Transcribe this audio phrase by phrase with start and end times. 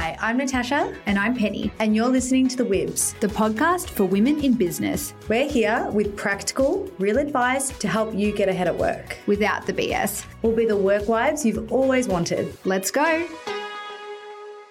[0.00, 0.96] Hi, I'm Natasha.
[1.06, 1.72] And I'm Penny.
[1.80, 3.18] And you're listening to The Wibs.
[3.18, 5.12] The podcast for women in business.
[5.28, 9.18] We're here with practical, real advice to help you get ahead at work.
[9.26, 10.24] Without the BS.
[10.42, 12.56] We'll be the work wives you've always wanted.
[12.64, 13.26] Let's go.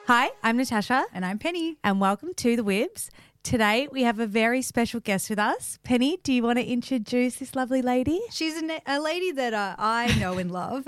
[0.05, 1.03] Hi, I'm Natasha.
[1.11, 1.77] And I'm Penny.
[1.83, 3.09] And welcome to The Wibs.
[3.43, 5.77] Today we have a very special guest with us.
[5.83, 8.21] Penny, do you want to introduce this lovely lady?
[8.31, 10.87] She's a, a lady that uh, I know and love.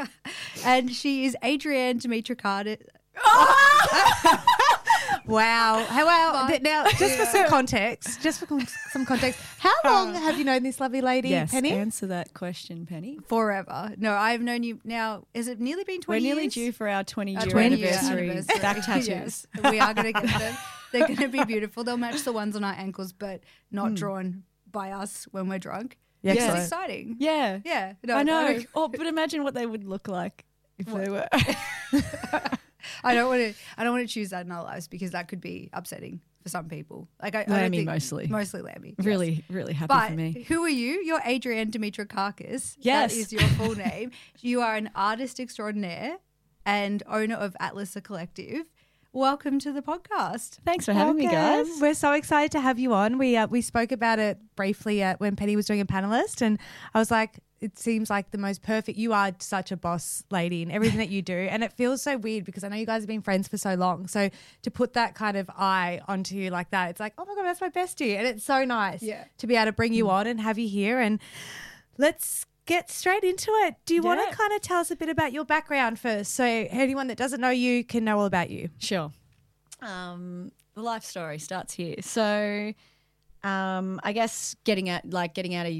[0.64, 2.78] and she is Adrianne Dimitrakakis.
[5.26, 5.84] wow.
[5.88, 6.48] How, wow.
[6.60, 8.46] Now, just for some context, just for
[8.90, 11.72] some context, how long have you known this lovely lady, yes, Penny?
[11.72, 13.18] Answer that question, Penny.
[13.26, 13.92] Forever.
[13.96, 15.24] No, I've known you now.
[15.34, 16.54] Has it nearly been 20 We're nearly years?
[16.54, 18.60] due for our 20 year 20 anniversary, anniversary.
[18.60, 19.08] back tattoos.
[19.08, 20.56] yes, we are going to get them.
[20.92, 21.84] They're going to be beautiful.
[21.84, 23.40] They'll match the ones on our ankles, but
[23.70, 23.94] not hmm.
[23.94, 25.98] drawn by us when we're drunk.
[26.22, 26.64] Yeah, It's excellent.
[26.64, 27.16] exciting.
[27.18, 27.58] Yeah.
[27.64, 27.94] Yeah.
[28.02, 28.52] No, I know.
[28.52, 30.44] don't- oh, but imagine what they would look like
[30.78, 31.28] if they were.
[33.02, 33.54] I don't want to.
[33.78, 36.48] I don't want to choose that in our lives because that could be upsetting for
[36.48, 37.08] some people.
[37.22, 38.26] Like I, I don't Lammy think- mostly.
[38.26, 38.94] mostly lammy.
[38.98, 39.06] yes.
[39.06, 40.44] really, really happy But for me.
[40.48, 41.02] who are you?
[41.04, 42.76] You're Adrianne Dimitrakakis.
[42.78, 43.12] Yes.
[43.12, 44.10] That is your full name.
[44.40, 46.16] You are an artist extraordinaire
[46.66, 48.66] and owner of Atlas a Collective.
[49.12, 50.58] Welcome to the podcast.
[50.64, 51.68] Thanks for having me, guys.
[51.80, 53.16] We're so excited to have you on.
[53.16, 56.58] We uh, we spoke about it briefly at, when Penny was doing a panelist, and
[56.94, 58.98] I was like, it seems like the most perfect.
[58.98, 62.16] You are such a boss lady in everything that you do, and it feels so
[62.16, 64.06] weird because I know you guys have been friends for so long.
[64.06, 64.30] So
[64.62, 67.44] to put that kind of eye onto you like that, it's like, oh my god,
[67.44, 69.24] that's my bestie, and it's so nice Yeah.
[69.38, 71.00] to be able to bring you on and have you here.
[71.00, 71.18] And
[71.98, 73.76] let's get straight into it.
[73.86, 76.44] Do you want to kind of tell us a bit about your background first, so
[76.44, 78.68] anyone that doesn't know you can know all about you?
[78.78, 79.10] Sure.
[79.82, 81.96] Um, the life story starts here.
[82.00, 82.72] So,
[83.42, 85.74] um, I guess getting at like getting out of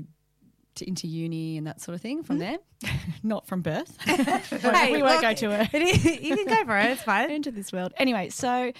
[0.76, 2.58] to, into uni and that sort of thing from there,
[3.22, 3.96] not from birth.
[4.02, 4.14] Hey,
[4.92, 5.70] we won't look, go to it.
[5.72, 6.90] It you can go for it.
[6.90, 7.30] It's fine.
[7.30, 7.92] into this world.
[7.96, 8.72] Anyway, so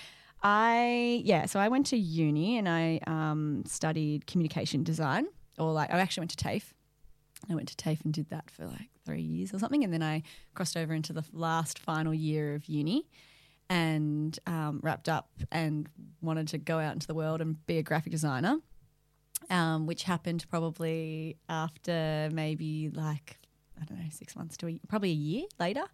[0.42, 5.27] I yeah, so I went to uni and I um, studied communication design,
[5.58, 6.73] or like I actually went to TAFE.
[7.51, 10.02] I went to TAFE and did that for like three years or something, and then
[10.02, 10.23] I
[10.55, 13.07] crossed over into the last final year of uni
[13.70, 15.89] and um, wrapped up and
[16.20, 18.58] wanted to go out into the world and be a graphic designer,
[19.50, 23.38] um, which happened probably after maybe like
[23.80, 25.84] I don't know six months to a, probably a year later.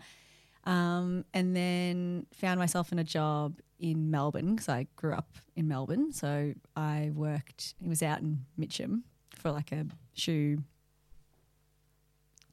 [0.65, 5.69] Um, and then found myself in a job in Melbourne because I grew up in
[5.69, 6.13] Melbourne.
[6.13, 10.63] So I worked, it was out in Mitcham for like a shoe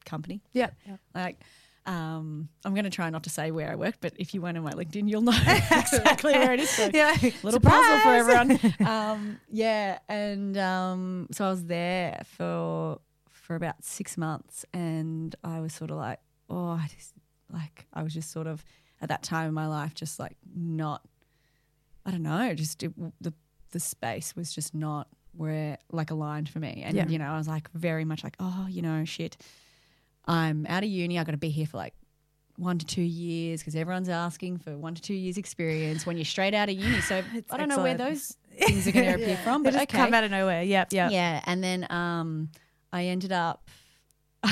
[0.05, 0.41] company.
[0.53, 0.69] Yeah.
[1.13, 1.41] Like,
[1.87, 4.57] um, I'm going to try not to say where I worked, but if you went
[4.57, 6.69] on my LinkedIn, you'll know exactly where it is.
[6.69, 7.15] So Yeah.
[7.43, 8.59] little puzzle for everyone.
[8.85, 12.99] um, yeah, and um, so I was there for
[13.31, 17.13] for about six months, and I was sort of like, oh, I just
[17.51, 18.63] like I was just sort of
[19.01, 21.01] at that time in my life, just like not,
[22.05, 23.33] I don't know, just it, the
[23.71, 27.07] the space was just not where like aligned for me, and Yeah.
[27.07, 29.37] you know, I was like very much like, oh, you know, shit,
[30.27, 31.93] I'm out of uni, I've got to be here for like
[32.57, 36.25] one to two years because everyone's asking for one to two years experience when you're
[36.25, 36.99] straight out of uni.
[37.01, 39.89] So I don't know where those things are going to appear from, They but just
[39.89, 39.97] okay.
[40.05, 40.63] come out of nowhere.
[40.63, 40.91] Yep.
[40.91, 41.11] Yep.
[41.11, 42.49] Yeah, and then um,
[42.91, 43.67] I ended up.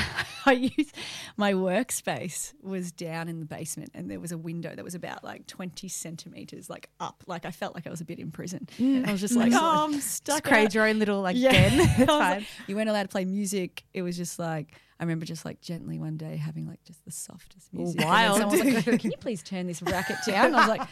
[0.48, 0.94] I used
[1.36, 5.22] my workspace was down in the basement, and there was a window that was about
[5.24, 7.22] like twenty centimeters, like up.
[7.26, 8.68] Like I felt like I was a bit in prison.
[8.80, 10.44] I was just like, oh, I'm stuck.
[10.44, 11.52] Create your own little like Yeah.
[11.52, 11.80] den.
[11.80, 12.18] I It's was fine.
[12.38, 13.84] like- you weren't allowed to play music.
[13.94, 17.10] It was just like I remember just like gently one day having like just the
[17.10, 18.00] softest music.
[18.00, 18.38] And Wild.
[18.38, 20.46] someone was like, Can you please turn this racket down?
[20.46, 20.88] And I was like,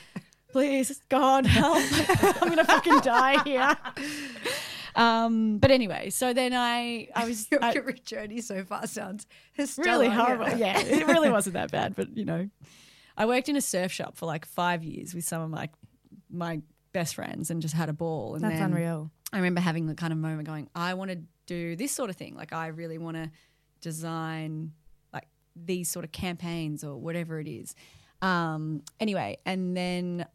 [0.53, 1.83] please, God help.
[2.43, 3.77] I'm gonna fucking die here.
[4.97, 9.27] Um, but anyway, so then I I was Your, I- your journey so far sounds
[9.79, 10.49] really horrible.
[10.51, 10.79] Yeah.
[10.79, 12.49] Yeah, it really wasn't that bad, but you know,
[13.17, 15.69] I worked in a surf shop for like five years with some of my
[16.31, 16.61] my
[16.93, 18.35] best friends and just had a ball.
[18.35, 19.11] And That's unreal.
[19.33, 22.17] I remember having the kind of moment going, I want to do this sort of
[22.17, 22.37] thing.
[22.37, 23.31] Like I really want to
[23.85, 24.73] design
[25.13, 27.75] like these sort of campaigns or whatever it is.
[28.23, 30.27] Um, anyway, and then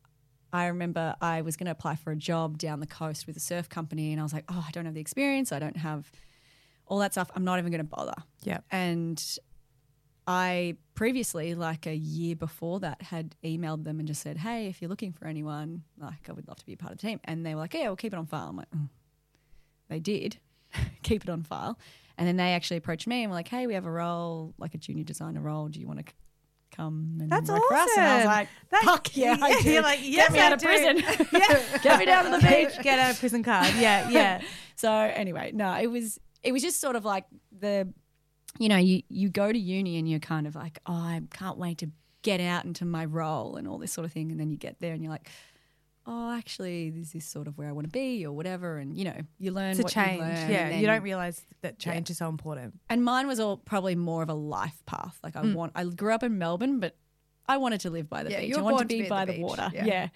[0.54, 3.40] I remember I was going to apply for a job down the coast with a
[3.40, 6.12] surf company, and I was like, oh, I don't have the experience, I don't have
[6.86, 7.30] all that stuff.
[7.36, 8.16] I'm not even going to bother.
[8.44, 8.60] Yeah.
[8.72, 9.24] And
[10.28, 14.82] I previously, like a year before that, had emailed them and just said, "Hey, if
[14.82, 17.20] you're looking for anyone, like I would love to be a part of the team."
[17.24, 18.90] And they were like, "Yeah, we'll keep it on file." I'm like, "Mm."
[19.88, 20.38] "They did
[21.04, 21.80] keep it on file,"
[22.20, 24.76] and then they actually approached me and were like, "Hey, we have a role, like
[24.76, 25.68] a junior designer role.
[25.70, 26.14] Do you want to
[26.76, 29.72] come and That's work for us?" And I was like, That- "Fuck yeah, I do.
[29.72, 30.98] you're like, yes, Get me I out of do." prison.
[31.34, 31.78] Yeah.
[31.82, 33.74] Get me down to the beach." Get a prison card.
[33.80, 34.10] Yeah.
[34.10, 34.42] Yeah.
[34.76, 37.26] So anyway, no, it was it was just sort of like
[37.58, 37.92] the
[38.60, 41.58] you know, you you go to uni and you're kind of like, oh, I can't
[41.58, 41.90] wait to
[42.22, 44.80] get out into my role and all this sort of thing, and then you get
[44.80, 45.30] there and you're like.
[46.12, 49.04] Oh, actually, this is sort of where I want to be, or whatever, and you
[49.06, 50.18] know, you learn It's a change.
[50.18, 50.52] you learn.
[50.52, 52.74] yeah, you don't realize that change is so important.
[52.90, 55.20] and mine was all probably more of a life path.
[55.24, 55.54] Like I Mm.
[55.54, 56.96] want, I grew up in Melbourne, but
[57.48, 58.56] I wanted to live by the Yeah, beach.
[58.58, 59.70] I wanted to born to be, be by the the, water.
[59.74, 59.86] yeah.
[59.86, 60.08] Yeah.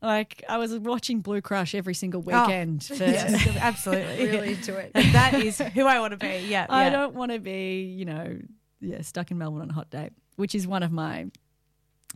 [0.00, 2.84] Like I was watching Blue Crush every single Oh, weekend.
[2.84, 4.26] for, Yes, absolutely.
[4.30, 4.92] Really into it.
[4.94, 6.46] Like, that is who I want to be.
[6.48, 6.90] Yeah, I yeah.
[6.90, 8.38] don't want to be, you know,
[8.80, 11.26] yeah, stuck in Melbourne on a hot day, which is one of my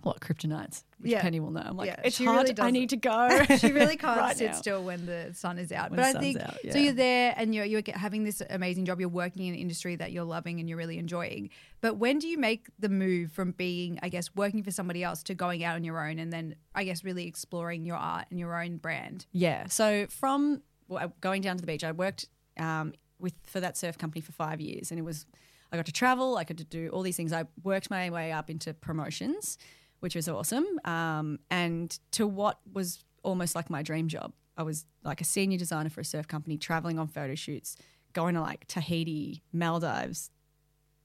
[0.02, 1.22] what kryptonites, which Yeah.
[1.22, 1.62] Penny will know.
[1.64, 2.48] I'm like, Yeah, it's she hard.
[2.48, 3.28] really I need to go.
[3.58, 4.56] she really can't right sit now.
[4.56, 5.90] still when the sun is out.
[5.90, 6.78] When but I think out, so.
[6.78, 9.00] You're there and you're you're having this amazing job.
[9.00, 11.50] You're working in an industry that you're loving and you're really enjoying.
[11.80, 15.22] But when do you make the move from being, I guess, working for somebody else
[15.24, 18.38] to going out on your own and then, I guess, really exploring your art and
[18.40, 19.26] your own brand?
[19.32, 19.66] Yeah.
[19.68, 22.26] So from well, going down to the beach, I worked
[22.58, 25.26] um, with for that surf company for five years, and it was
[25.72, 27.32] I got to travel, I got to do all these things.
[27.32, 29.58] I worked my way up into promotions,
[30.00, 34.32] which was awesome, um, and to what was almost like my dream job.
[34.56, 37.76] I was like a senior designer for a surf company, traveling on photo shoots,
[38.12, 40.30] going to like Tahiti, Maldives,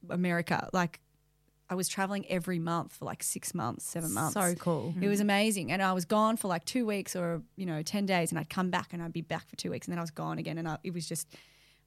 [0.09, 0.69] America.
[0.71, 1.01] Like
[1.71, 4.33] I was traveling every month for like six months, seven months.
[4.33, 4.93] So cool.
[5.01, 5.71] It was amazing.
[5.71, 8.49] And I was gone for like two weeks or, you know, 10 days and I'd
[8.49, 10.57] come back and I'd be back for two weeks and then I was gone again.
[10.57, 11.29] And I, it was just,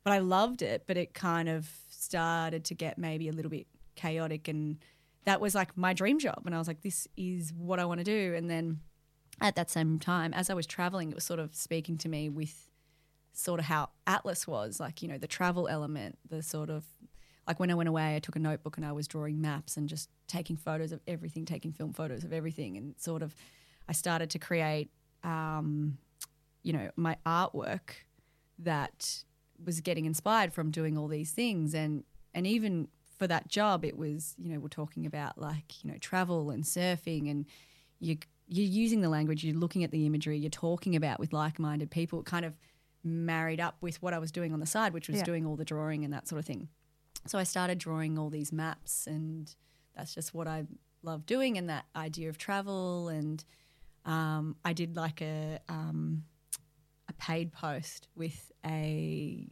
[0.02, 3.66] but I loved it, but it kind of started to get maybe a little bit
[3.94, 4.48] chaotic.
[4.48, 4.78] And
[5.24, 6.42] that was like my dream job.
[6.46, 8.34] And I was like, this is what I want to do.
[8.34, 8.80] And then
[9.40, 12.28] at that same time, as I was traveling, it was sort of speaking to me
[12.28, 12.70] with
[13.32, 16.84] sort of how Atlas was like, you know, the travel element, the sort of
[17.46, 19.88] like when I went away, I took a notebook and I was drawing maps and
[19.88, 23.34] just taking photos of everything, taking film photos of everything, and sort of
[23.88, 24.90] I started to create,
[25.22, 25.98] um,
[26.62, 27.90] you know, my artwork
[28.58, 29.24] that
[29.62, 32.88] was getting inspired from doing all these things, and and even
[33.18, 36.64] for that job, it was you know we're talking about like you know travel and
[36.64, 37.46] surfing, and
[38.00, 41.90] you you're using the language, you're looking at the imagery, you're talking about with like-minded
[41.90, 42.52] people, it kind of
[43.02, 45.24] married up with what I was doing on the side, which was Yeah.
[45.24, 46.68] doing all the drawing and that sort of thing.
[47.26, 49.54] So I started drawing all these maps, and
[49.96, 50.66] that's just what I
[51.02, 53.08] love doing, and that idea of travel.
[53.08, 53.42] And
[54.04, 56.24] um, I did like a um,
[57.08, 59.46] a paid post with a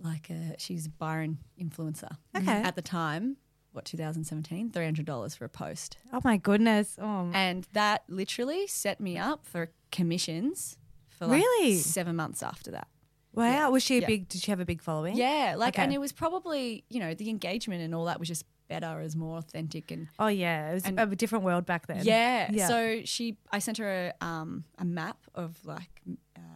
[0.00, 2.50] like a she's a Byron influencer Okay.
[2.62, 3.36] at the time.
[3.72, 4.70] What 2017?
[4.70, 6.96] Three hundred dollars for a post, Oh my goodness.
[7.00, 10.78] Oh, and that literally set me up for commissions
[11.08, 11.76] for like Really?
[11.76, 12.88] seven months after that.
[13.34, 13.70] wow.
[13.70, 14.06] Was she a Yeah.
[14.06, 14.28] big?
[14.28, 15.16] Did she have a big following?
[15.16, 15.84] Yeah, like, Okay.
[15.84, 19.16] and it was probably you know the engagement and all that was just better, as
[19.16, 20.70] more authentic, and Oh yeah.
[20.70, 22.04] It was And- a different world back then.
[22.04, 22.50] yeah.
[22.52, 22.68] Yeah.
[22.68, 26.02] So she, I sent her a, um, a map of like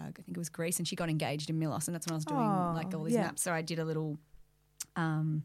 [0.09, 2.17] I think it was Greece, and she got engaged in Milos, and that's when I
[2.17, 3.23] was doing Oh, like all these yeah.
[3.23, 3.43] maps.
[3.43, 4.19] So I did a little
[4.97, 5.45] um,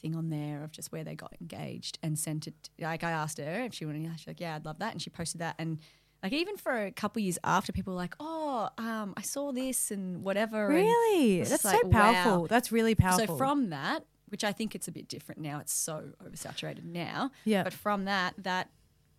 [0.00, 2.70] thing on there of just where they got engaged and sent it.
[2.78, 5.10] Like I asked her if she wanted, she's like, yeah, I'd love that, and she
[5.10, 5.80] posted that, and
[6.22, 9.90] like even for a couple years after, people were like, oh, um, I saw this
[9.90, 10.68] and whatever.
[10.68, 11.40] Really?
[11.40, 12.12] it's That's so like, wow.
[12.12, 12.46] powerful.
[12.46, 13.26] That's really powerful.
[13.26, 17.30] So from that, which I think it's a bit different now, it's so oversaturated now.
[17.44, 17.62] Yeah.
[17.62, 18.70] But from that, that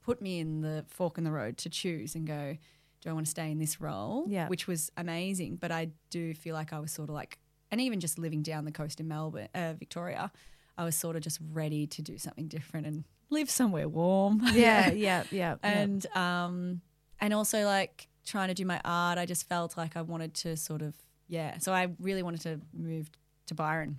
[0.01, 2.57] put me in the fork in the road to choose and go,
[3.07, 4.25] do I want to stay in this role?
[4.27, 4.49] Yeah.
[4.49, 5.55] Which was amazing.
[5.55, 7.39] But I do feel like I was sort of like,
[7.71, 10.29] and even just living down the coast in Melbourne, uh, Victoria,
[10.77, 14.41] I was sort of just ready to do something different and live somewhere warm.
[14.53, 15.23] yeah, yeah, yeah.
[15.31, 15.55] yeah.
[15.61, 16.81] and um
[17.19, 20.57] and also like trying to do my art i just felt like i wanted to
[20.57, 20.93] sort of
[21.27, 23.09] yeah so i really wanted to move
[23.45, 23.97] to byron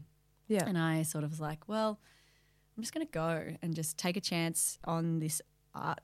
[0.49, 0.65] yeah.
[0.67, 1.99] and i sort of was like well
[2.77, 5.41] i'm just going to go and just take a chance on this
[5.75, 6.01] art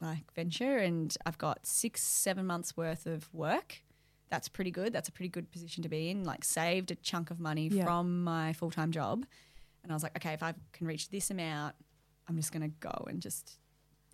[0.00, 3.82] like venture and i've got six seven months worth of work
[4.30, 7.30] that's pretty good that's a pretty good position to be in like saved a chunk
[7.30, 7.84] of money Yeah.
[7.84, 9.24] from my full-time job
[9.82, 11.74] and i was like okay if i can reach this amount
[12.28, 13.58] i'm just going to go and just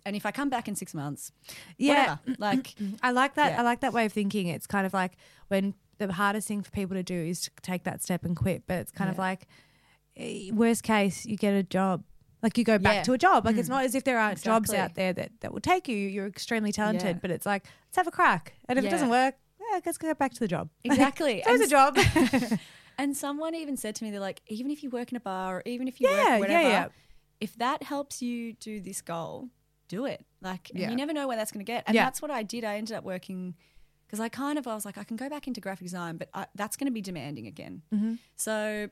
[0.05, 1.31] and if i come back in six months
[1.77, 2.17] yeah.
[2.25, 2.37] whatever.
[2.39, 3.53] like I like that.
[3.53, 3.59] Yeah.
[3.59, 4.47] I like that way of thinking.
[4.47, 5.13] It's kind of like
[5.47, 8.63] when the hardest thing for people to do is to take that step and quit.
[8.67, 9.47] But it's kind of like,
[10.17, 12.03] eh, worst case, you get a job.
[12.43, 13.03] Like you go back Yeah.
[13.03, 13.45] to a job.
[13.45, 15.95] Like it's not as if there aren't jobs out there that, that will take you.
[15.95, 17.19] You're extremely talented, Yeah.
[17.21, 18.53] but it's like, let's have a crack.
[18.69, 20.69] And if it doesn't work, yeah, let's go back to the job.
[20.83, 21.97] exactly There's a job.
[22.95, 25.57] And someone even said to me, they're like, even if you work in a bar
[25.57, 26.87] or even if you Yeah, work yeah, whatever, yeah.
[27.39, 29.49] if that helps you do this goal,
[29.87, 30.23] do it.
[30.41, 30.91] Like, Yeah.
[30.91, 31.85] you never know where that's going to get.
[31.87, 32.03] And Yeah.
[32.03, 32.63] that's what I did.
[32.63, 33.55] I ended up working
[34.05, 36.29] because I kind of, I was like, I can go back into graphic design, but
[36.35, 37.81] I, that's going to be demanding again.
[37.91, 38.13] Mm-hmm.
[38.35, 38.89] So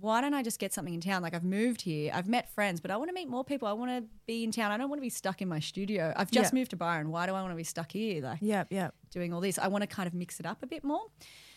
[0.00, 1.22] why don't I just get something in town?
[1.22, 3.66] Like I've moved here, I've met friends, but I want to meet more people.
[3.68, 4.70] I want to be in town.
[4.70, 6.12] I don't want to be stuck in my studio.
[6.16, 6.58] I've just Yeah.
[6.60, 7.10] moved to Byron.
[7.10, 8.22] Why do I want to be stuck here?
[8.22, 8.90] Like, yeah, yeah.
[9.10, 9.58] doing all this.
[9.58, 11.02] I want to kind of mix it up a bit more.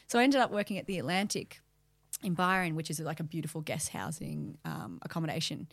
[0.07, 1.61] So I ended up working at the Atlantic
[2.23, 5.67] in Byron, which is like a beautiful guest housing um, accommodation.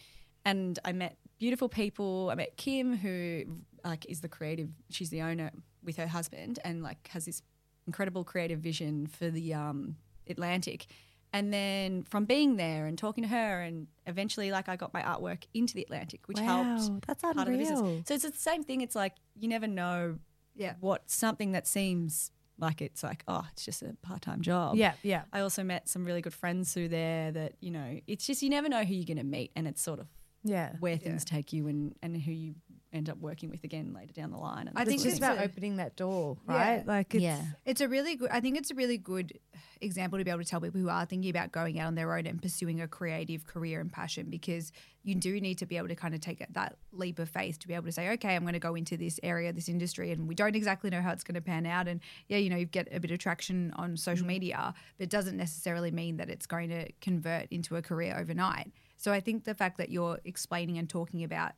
[0.45, 2.29] And I met beautiful people.
[2.31, 3.45] I met Kim, who
[3.85, 4.69] like is the creative.
[4.91, 5.51] She's the owner
[5.85, 7.43] with her husband, and like has this
[7.87, 9.97] incredible creative vision for the um,
[10.29, 10.87] Atlantic.
[11.33, 15.03] And then from being there and talking to her, and eventually, like I got my
[15.03, 17.79] artwork into the Atlantic, which helped that's part of the business.
[17.81, 18.03] unreal.
[18.07, 18.81] So it's the same thing.
[18.81, 20.19] It's like you never know
[20.57, 20.75] Yeah.
[20.81, 22.31] what something that seems
[22.61, 25.23] like it's like oh it's just a part-time job Yeah, yeah.
[25.33, 28.51] i also met some really good friends through there that you know it's just you
[28.51, 30.09] never know who you're going to meet and it's sort of
[30.43, 30.73] Yeah.
[30.81, 32.57] where things take you and and who you
[32.93, 35.39] end up working with again later down the line and I think It's just about
[35.39, 36.55] a- opening that door, Yeah.
[36.55, 36.87] right?
[36.87, 38.31] Like, it's, yeah It's a really good.
[38.31, 39.39] I think it's a really good
[39.81, 42.17] example to be able to tell people who are thinking about going out on their
[42.17, 45.89] own and pursuing a creative career and passion because you do need to be able
[45.89, 48.43] to kind of take that leap of faith to be able to say, okay, I'm
[48.43, 51.25] going to go into this area, this industry, and we don't exactly know how it's
[51.25, 51.89] going to pan out.
[51.89, 54.29] And yeah, you know, you get a bit of traction on social mm.
[54.29, 58.73] media, but it doesn't necessarily mean that it's going to convert into a career overnight.
[58.97, 61.53] So I think the fact that you're explaining and talking about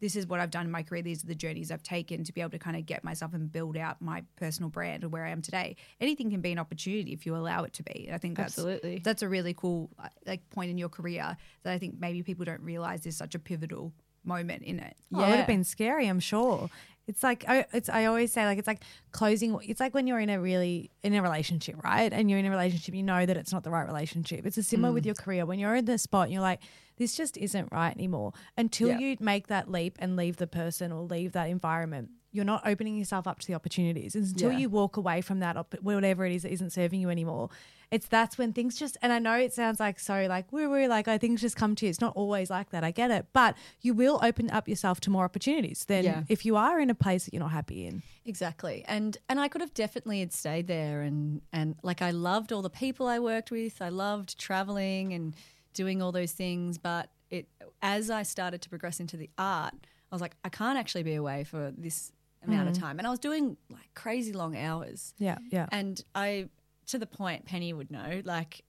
[0.00, 1.02] this is what I've done in my career.
[1.02, 3.50] These are the journeys I've taken to be able to kind of get myself and
[3.50, 5.76] build out my personal brand and where I am today.
[6.00, 8.08] Anything can be an opportunity if you allow it to be.
[8.12, 9.00] I think that's Absolutely.
[9.04, 9.90] that's a really cool
[10.26, 13.38] like point in your career that I think maybe people don't realize is such a
[13.38, 13.92] pivotal
[14.24, 14.96] moment in it.
[15.14, 16.70] Oh, it would have been scary, I'm sure.
[17.06, 17.88] It's like I, it's.
[17.88, 19.58] I always say like it's like closing.
[19.62, 22.12] It's like when you're in a really in a relationship, right?
[22.12, 24.44] And you're in a relationship, you know that it's not the right relationship.
[24.44, 24.94] It's a similar Mm.
[24.94, 25.46] with your career.
[25.46, 26.60] When you're in the spot, and you're like,
[26.98, 28.32] this just isn't right anymore.
[28.56, 28.98] Until Yeah.
[28.98, 32.98] you make that leap and leave the person or leave that environment, you're not opening
[32.98, 34.14] yourself up to the opportunities.
[34.14, 34.58] And until Yeah.
[34.58, 37.48] you walk away from that, op- whatever it is that isn't serving you anymore,
[37.90, 38.98] it's that's when things just.
[39.00, 41.74] And I know it sounds like so like woo woo, like I things just come
[41.76, 41.90] to you.
[41.90, 42.84] It's not always like that.
[42.84, 46.24] I get it, but you will open up yourself to more opportunities than Yeah.
[46.28, 48.02] if you are in a place that you're not happy in.
[48.26, 48.84] Exactly.
[48.86, 52.60] And and I could have definitely had stayed there and and like I loved all
[52.60, 53.80] the people I worked with.
[53.80, 55.34] I loved traveling and
[55.78, 57.46] doing all those things, but it
[57.80, 59.74] as I started to progress into the art,
[60.10, 62.10] I was like I can't actually be away for this
[62.44, 62.80] amount of mm.
[62.80, 62.98] time.
[62.98, 65.14] And I was doing like crazy long hours.
[65.18, 65.66] Yeah, yeah.
[65.70, 66.48] And I
[66.88, 68.64] to the point Penny would know like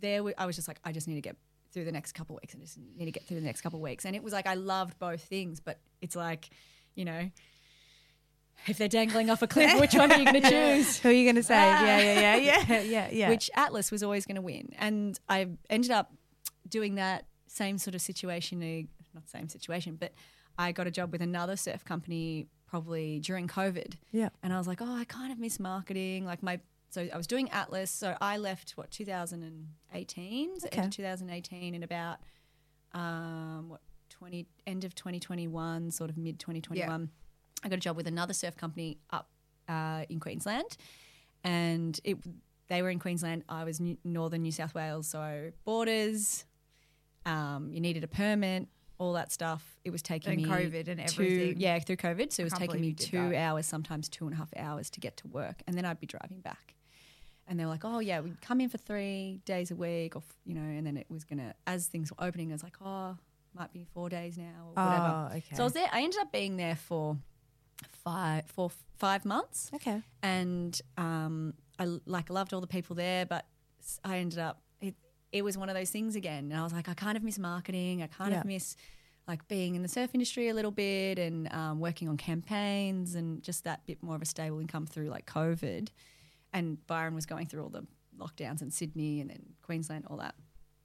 [0.00, 1.36] there I was just like I just need to get
[1.72, 3.78] through the next couple of weeks and just need to get through the next couple
[3.78, 4.04] of weeks.
[4.04, 6.50] And it was like I loved both things, but it's like,
[6.94, 7.30] you know,
[8.66, 10.98] if they're dangling off a cliff, which one are you going to choose?
[10.98, 11.54] Who are you going to say?
[11.54, 12.36] Yeah, yeah, yeah,
[12.68, 13.28] yeah, yeah, yeah.
[13.28, 14.70] Which Atlas was always going to win.
[14.78, 16.12] And I ended up
[16.70, 20.12] doing that same sort of situation, uh, not same situation, but
[20.58, 23.94] I got a job with another surf company probably during COVID.
[24.12, 24.28] Yeah.
[24.42, 26.24] And I was like, oh, I kind of miss marketing.
[26.24, 26.60] Like my,
[26.90, 27.90] so I was doing Atlas.
[27.90, 30.76] So I left what 2018, so Okay.
[30.78, 32.18] end of 2018, and about
[32.92, 37.10] um, what 20 end of 2021, sort of mid 2021.
[37.62, 39.28] I got a job with another surf company up
[39.68, 40.76] uh, in Queensland,
[41.44, 42.18] and it
[42.68, 43.44] they were in Queensland.
[43.48, 46.44] I was new, northern New South Wales, so borders.
[47.26, 48.66] Um, you needed a permit,
[48.98, 49.78] all that stuff.
[49.84, 51.60] It was taking And me COVID and two- everything.
[51.60, 53.36] yeah, through COVID, so it was taking me two that.
[53.36, 56.06] hours, sometimes two and a half hours to get to work, and then I'd be
[56.06, 56.74] driving back.
[57.46, 60.22] And they were like, "Oh yeah, we'd come in for three days a week, or
[60.44, 63.16] you know." And then it was gonna, as things were opening, I was like, "Oh,
[63.54, 65.56] might be four days now, or whatever." Oh, okay.
[65.56, 65.88] So I was there.
[65.92, 67.16] I ended up being there for
[67.92, 70.02] five, four, five months, okay.
[70.22, 73.46] and um, I like loved all the people there, but
[74.04, 74.62] I ended up
[75.32, 75.42] it.
[75.42, 78.02] Was one of those things again, and I was like, I kind of miss marketing.
[78.02, 78.40] I kind Yeah.
[78.40, 78.76] of miss
[79.28, 83.42] like being in the surf industry a little bit and um, working on campaigns and
[83.42, 85.88] just that bit more of a stable income through like COVID.
[86.52, 87.86] And Byron was going through all the
[88.18, 90.34] lockdowns in Sydney and then Queensland, all that.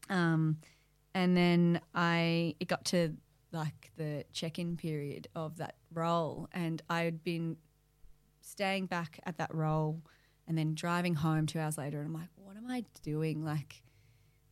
[0.09, 0.57] Um,
[1.15, 3.15] and then I it got to
[3.51, 7.55] like the check-in period of that role, and I had been
[8.41, 10.01] staying back at that role
[10.47, 13.43] and then driving home two hours later, and I'm like, what am I doing?
[13.43, 13.81] Like,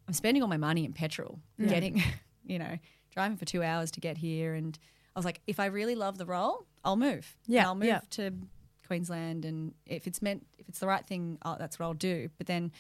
[0.08, 2.02] I'm spending all my money in petrol, getting,
[2.46, 2.78] you know,
[3.12, 4.78] driving for two hours to get here, and
[5.16, 7.36] I was like, if I really love the role, I'll move.
[7.46, 8.02] And Yeah, I'll move yeah.
[8.12, 8.34] to
[8.88, 12.30] Queensland, and if it's meant, if it's the right thing, that's what I'll do.
[12.38, 12.72] But then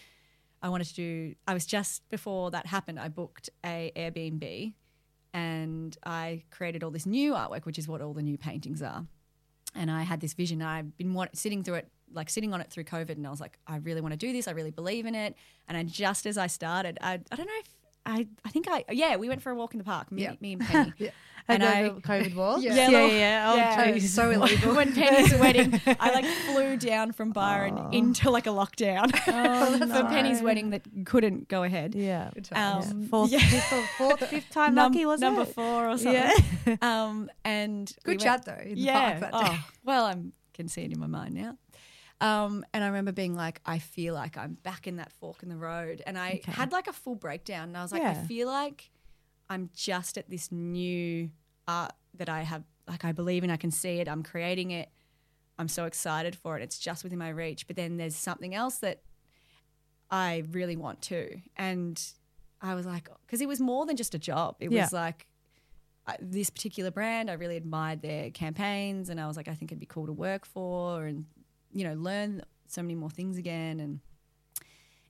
[0.61, 1.35] I wanted to do.
[1.47, 2.99] I was just before that happened.
[2.99, 4.73] I booked a Airbnb,
[5.33, 9.05] and I created all this new artwork, which is what all the new paintings are.
[9.75, 10.61] And I had this vision.
[10.61, 13.57] I've been sitting through it, like sitting on it through COVID, and I was like,
[13.67, 14.47] I really want to do this.
[14.47, 15.35] I really believe in it.
[15.67, 17.69] And I just as I started, I I don't know if
[18.05, 20.33] I I think I yeah we went for a walk in the park, me, Yeah.
[20.39, 20.93] me and Penny.
[21.45, 22.61] And And I, I- COVID walk.
[22.63, 22.73] Yeah.
[22.73, 23.17] yeah, little- yeah.
[23.17, 23.51] yeah.
[23.51, 23.99] Oh, yeah.
[23.99, 24.75] so illegal.
[24.75, 30.41] when Penny's wedding, I like flew down from Byron into like a lockdown for Penny's
[30.41, 31.95] wedding that couldn't go ahead.
[31.95, 32.29] Yeah.
[32.53, 33.39] Um, Fourth, yeah.
[33.39, 35.25] fifth, or fourth, fifth time Num- lucky was it?
[35.25, 35.53] number it?
[35.53, 36.13] four or something.
[36.65, 36.75] Yeah.
[36.81, 38.63] um, and we Good went- chat though.
[38.63, 39.19] In yeah.
[39.19, 39.57] The park that day.
[39.57, 40.15] oh, well, I
[40.53, 41.57] can see it in my mind now.
[42.23, 45.49] Um, and I remember being like, I feel like I'm back in that fork in
[45.49, 46.01] the road.
[46.07, 46.51] And I Okay.
[46.53, 47.67] had like a full breakdown.
[47.69, 48.11] And I was like, Yeah.
[48.11, 48.89] I feel like
[49.49, 51.29] I'm just at this new
[51.67, 54.89] art that I have, like, I believe in, I can see it, I'm creating it.
[55.59, 56.63] I'm so excited for it.
[56.63, 57.67] It's just within my reach.
[57.67, 59.01] But then there's something else that
[60.09, 61.39] I really want to.
[61.57, 62.01] And
[62.61, 64.55] I was like, because it was more than just a job.
[64.61, 64.83] It Yeah.
[64.83, 65.27] was like,
[66.07, 69.71] I, this particular brand, I really admired their campaigns, and I was like, I think
[69.71, 71.25] it'd be cool to work for, and
[71.73, 73.79] you know, learn so many more things again.
[73.79, 73.99] And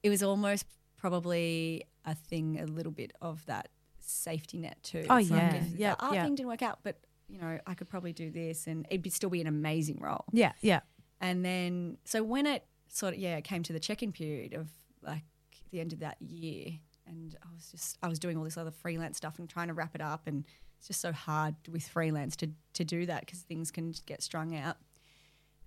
[0.01, 0.65] it was almost
[0.97, 5.05] probably a thing, a little bit of that safety net too.
[5.09, 5.63] Oh, like yeah.
[5.75, 8.67] Yep, the art thing didn't work out, but you know, I could probably do this,
[8.67, 10.25] and it'd be, still be an amazing role.
[10.31, 10.81] Yeah, yeah.
[11.21, 14.53] And then, so when it sort of, yeah, it came to the check in period
[14.53, 14.69] of
[15.01, 15.23] like
[15.71, 16.73] the end of that year,
[17.07, 19.73] and I was just, I was doing all this other freelance stuff and trying to
[19.73, 20.27] wrap it up.
[20.27, 20.45] And
[20.77, 24.55] it's just so hard with freelance to, to do that because things can get strung
[24.55, 24.77] out.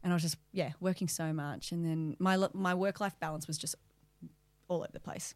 [0.02, 1.72] And I was just, yeah, working so much.
[1.72, 3.74] And then my, my work life balance was just
[4.68, 5.34] all over the place.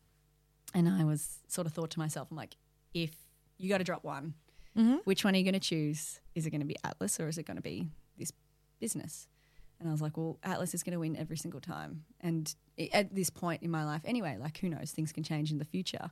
[0.74, 2.56] And I was sort of thought to myself, I'm like,
[2.94, 3.10] if
[3.58, 4.34] you got to drop one,
[4.76, 4.96] mm-hmm.
[5.04, 6.20] which one are you going to choose?
[6.34, 8.32] Is it going to be Atlas or is it going to be this
[8.78, 9.26] business?
[9.80, 12.04] And I was like, well, Atlas is going to win every single time.
[12.20, 12.54] And
[12.92, 15.64] at this point in my life, anyway, like who knows, things can change in the
[15.64, 16.10] future.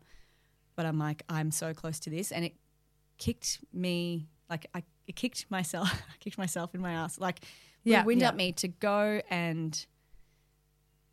[0.75, 2.55] But I'm like, I'm so close to this, and it
[3.19, 7.41] kicked me like I it kicked myself, I kicked myself in my ass, like
[7.91, 8.29] Yeah, wind yeah.
[8.31, 9.87] up me to go and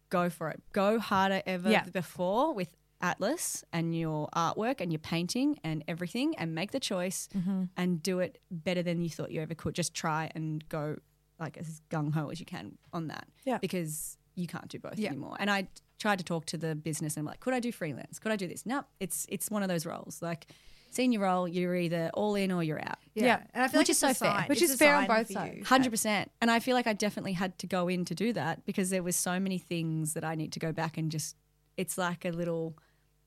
[0.10, 1.84] go for it, go harder ever Yeah.
[1.86, 2.70] before with
[3.02, 7.64] Atlas and your artwork and your painting and everything, and make the choice Mm-hmm.
[7.78, 9.76] and do it better than you thought you ever could.
[9.76, 10.98] Just try and go
[11.40, 13.28] like as gung ho as you can on that.
[13.44, 13.58] Yeah.
[13.58, 15.10] Because you can't do both Yeah.
[15.10, 15.36] anymore.
[15.40, 15.68] And I
[16.00, 18.20] tried to talk to the business and I'm like, could I do freelance?
[18.20, 18.66] Could I do this?
[18.66, 20.22] No, it's it's one of those roles.
[20.22, 20.48] Like
[20.96, 22.98] senior role, you're either all in or you're out.
[23.14, 23.42] Yeah.
[23.54, 24.46] And I feel Which like is it's a so fair.
[24.48, 25.68] Which it's is fair on both for sides.
[25.68, 26.32] Hundred percent.
[26.42, 29.04] And I feel like I definitely had to go in to do that because there
[29.04, 31.36] was so many things that I need to go back and just.
[31.78, 32.78] It's like a little.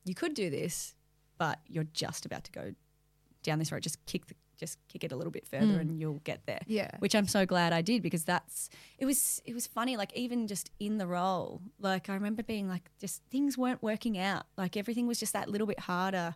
[0.04, 0.94] You could do this,
[1.36, 2.74] but you're just about to go
[3.42, 3.82] down this road.
[3.82, 5.80] Just kick the, just kick it a little bit further, mm.
[5.80, 6.60] and you'll get there.
[6.66, 6.90] Yeah.
[6.98, 8.70] Which I'm so glad I did because that's.
[8.98, 9.42] It was.
[9.44, 9.96] It was funny.
[9.98, 14.16] Like even just in the role, like I remember being like, just things weren't working
[14.18, 14.46] out.
[14.56, 16.34] Like everything was just that little bit harder.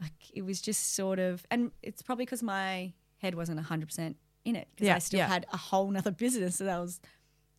[0.00, 4.56] Like it was just sort of, and it's probably because my head wasn't 100% in
[4.56, 5.28] it because Yeah, I still yeah.
[5.28, 7.00] had a whole nother business that I was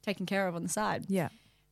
[0.01, 1.05] taking care of on the side.
[1.07, 1.29] Yeah.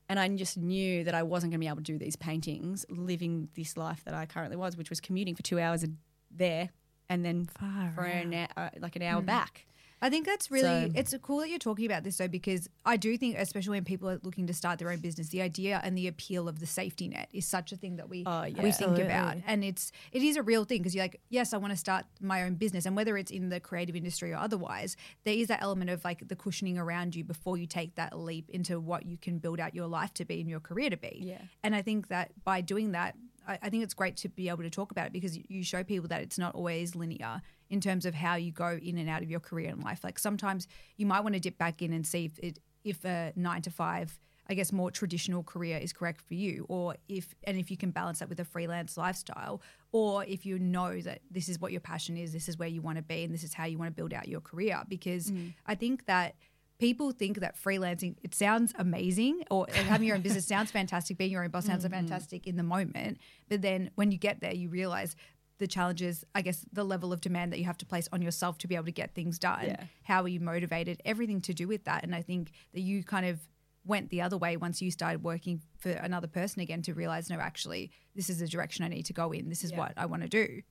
[0.09, 2.85] And I just knew that I wasn't going to be able to do these paintings
[2.89, 5.87] living this life that I currently was, which was commuting for two hours a,
[6.29, 6.69] there
[7.09, 9.27] and then Far for an hour, uh, like an hour hmm.
[9.27, 9.65] back.
[10.03, 12.97] I think that's really So- it's cool that you're talking about this though because I
[12.97, 15.97] do think especially when people are looking to start their own business the idea and
[15.97, 18.61] the appeal of the safety net is such a thing that we Oh, yeah.
[18.61, 21.57] we think about and it's it is a real thing because you're like yes I
[21.57, 24.95] want to start my own business and whether it's in the creative industry or otherwise
[25.23, 28.49] there is that element of like the cushioning around you before you take that leap
[28.49, 31.19] into what you can build out your life to be and your career to be
[31.21, 31.41] Yeah.
[31.63, 33.15] and I think that by doing that,
[33.47, 35.83] I, I think it's great to be able to talk about it because you- show
[35.83, 39.21] people that it's not always linear in terms of how you go in and out
[39.21, 40.03] of your career in life.
[40.03, 43.31] Like sometimes you might want to dip back in and see if it, if a
[43.35, 47.57] nine to five, I guess, more traditional career is correct for you, or if and
[47.57, 49.61] if you can balance that with a freelance lifestyle,
[49.93, 52.81] or if you know that this is what your passion is, this is where you
[52.81, 54.83] want to be, and this is how you want to build out your career.
[54.89, 55.53] Because mm.
[55.65, 56.35] I think that
[56.83, 61.31] people think that freelancing it sounds amazing or having your own business sounds fantastic being
[61.31, 61.93] your own boss sounds mm-hmm.
[61.93, 63.17] fantastic in the moment
[63.47, 65.15] but then when you get there you realize
[65.59, 68.57] the challenges i guess the level of demand that you have to place on yourself
[68.57, 69.63] to be able to get things done.
[69.65, 69.83] Yeah.
[70.03, 71.01] how are you motivated?
[71.05, 72.03] Everything to do with that.
[72.03, 73.39] And i think that you kind of
[73.85, 77.37] went the other way once you started working for another person again to realize no
[77.37, 79.47] actually this is the direction i need to go in.
[79.47, 79.77] This is Yeah.
[79.77, 80.63] what i want to do.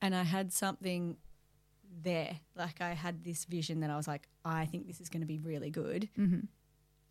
[0.00, 1.16] And I had something
[2.02, 2.38] there.
[2.54, 5.26] Like I had this vision that I was like, I think this is going to
[5.26, 6.08] be really good.
[6.18, 6.40] mm-hmm.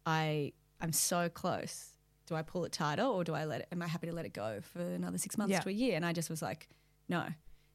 [0.05, 1.89] I I'm so close.
[2.27, 3.67] Do I pull it tighter or do I let it?
[3.71, 5.59] Am I happy to let it go for another six months Yeah.
[5.61, 5.95] to a year?
[5.95, 6.67] And I just was like,
[7.07, 7.27] no,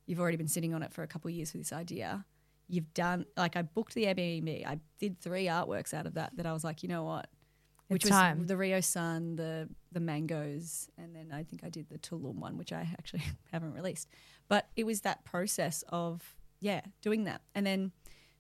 [0.07, 2.25] you've already been sitting on it for a couple of years with this idea.
[2.68, 4.66] You've done like I booked the Airbnb.
[4.66, 6.37] I did three artworks out of that.
[6.37, 7.29] That I was like, you know what?
[7.88, 8.46] Which It's was time.
[8.46, 12.57] the Rio Sun, the the mangoes, and then I think I did the Tulum one,
[12.57, 14.09] which I actually haven't released.
[14.49, 17.40] But it was that process of yeah, doing that.
[17.55, 17.92] And then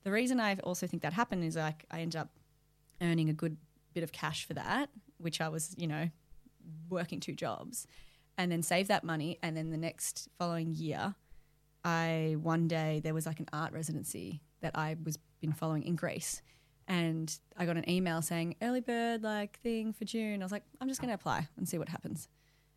[0.04, 2.30] the reason I also think that happened is like I ended up
[3.00, 3.56] earning a good
[3.94, 6.10] bit of cash for that, which I was, you know,
[6.88, 7.86] working two jobs,
[8.38, 9.38] and then save that money.
[9.42, 11.14] And then the next following year,
[11.84, 15.96] I one day there was like an art residency that I was been following in
[15.96, 16.42] Greece,
[16.86, 20.42] and I got an email saying early bird like thing for June.
[20.42, 22.28] I was like, I'm just to apply and see what happens.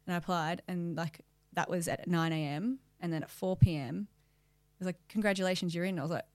[0.06, 1.21] And I applied, and like
[1.53, 2.79] that was at 9 a.m.
[2.99, 4.08] and then at 4 p.m.
[4.84, 5.98] it was like, congratulations, you're in.
[6.00, 6.26] I was like,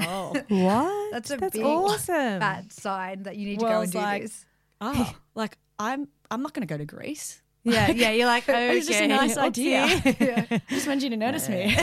[0.00, 0.34] oh.
[0.48, 1.12] What?
[1.12, 2.38] That's a That's big awesome.
[2.40, 4.44] that sign that you need to go and it's do like- this
[4.80, 7.42] oh, like I'm I'm not going to go to Greece.
[7.64, 8.10] Yeah, yeah.
[8.12, 9.86] You're like, okay, It was just a nice idea.
[9.86, 10.46] oopsie.
[10.52, 11.74] I just wanted you to notice me.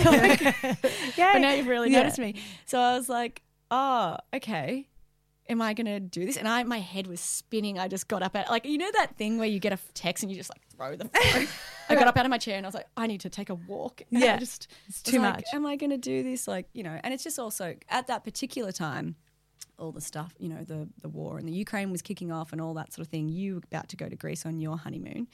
[1.18, 2.00] yeah, but now you've really Yeah.
[2.00, 2.36] noticed me.
[2.66, 4.88] So I was like, oh, okay.
[5.47, 6.38] Am I going to do this?
[6.38, 7.77] And I, my head was spinning.
[7.77, 10.23] I just got up at, like, you know that thing where you get a text
[10.23, 11.47] and you just like throw the phone?
[11.89, 13.49] I got up out of my chair and I was like, I need to take
[13.51, 14.01] a walk.
[14.12, 14.38] And I Yeah.
[14.38, 15.43] just, It's too like, much.
[15.53, 16.47] Am I going to do this?
[16.47, 19.15] Like, you know, and it's just also at that particular time,
[19.77, 22.62] all the stuff, you know, the, the war and the Ukraine was kicking off and
[22.62, 23.29] all that sort of thing.
[23.29, 25.27] You were about to go to Greece on your honeymoon.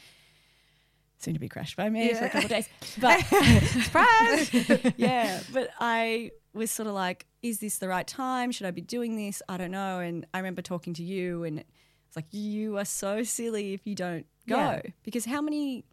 [1.22, 2.68] Soon to be crashed by me for a couple of days.
[3.00, 3.20] But
[3.66, 4.94] Surprise!
[4.98, 8.52] yeah, but I was sort of like, is this the right time?
[8.52, 9.42] Should I be doing this?
[9.48, 10.00] I don't know.
[10.00, 13.96] And I remember talking to you, and it's like, you are so silly if you
[13.96, 14.82] don't go Yeah.
[15.04, 15.86] because how many.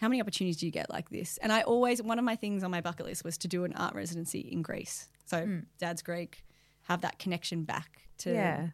[0.00, 1.38] How many opportunities do you get like this?
[1.38, 3.72] And I always, one of my things on my bucket list was to do an
[3.74, 5.08] art residency in Greece.
[5.24, 6.44] So, dad's Greek,
[6.82, 8.68] have that connection back to Yeah.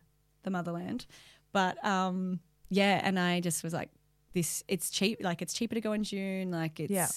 [0.45, 1.05] the motherland.
[1.53, 3.91] But um, yeah, and I just was like,
[4.33, 5.19] this, it's cheap.
[5.23, 6.51] Like, it's cheaper to go in June.
[6.51, 7.09] Like, it's, Yeah.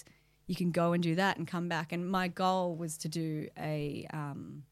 [0.48, 1.92] you can go and do that and come back.
[1.92, 4.64] And my goal was to do a um,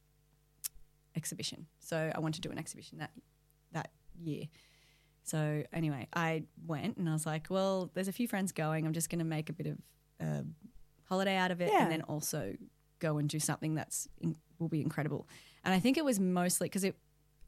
[1.16, 1.68] exhibition.
[1.80, 3.12] So I wanted to do an exhibition that
[3.74, 4.46] that year.
[5.24, 8.86] So anyway, I went and I was like, well, there's a few friends going.
[8.86, 9.78] I'm just going to make a bit of
[10.20, 10.46] a
[11.06, 11.84] holiday out of it, Yeah.
[11.84, 12.56] and then also
[13.00, 15.28] go and do something that's in, will be incredible.
[15.64, 16.96] And I think it was mostly because it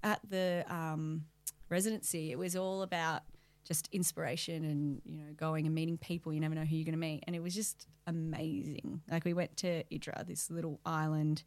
[0.03, 1.25] at the um,
[1.69, 3.21] residency, it was all about
[3.63, 6.34] just inspiration and you know going and meeting people.
[6.34, 9.02] You never know who you're going to meet, and it was just amazing.
[9.10, 11.43] Like we went to Idra, this little island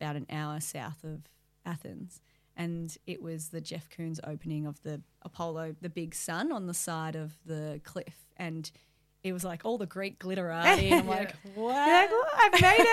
[0.00, 1.22] about an hour south of
[1.64, 2.20] Athens,
[2.56, 6.74] and it was the Jeff Koons opening of the Apollo, the big sun on the
[6.74, 8.70] side of the cliff, and
[9.24, 10.82] it was like all the Greek glitterati.
[10.90, 11.74] and I'm like, what?
[11.74, 12.84] like, "Oh, I've made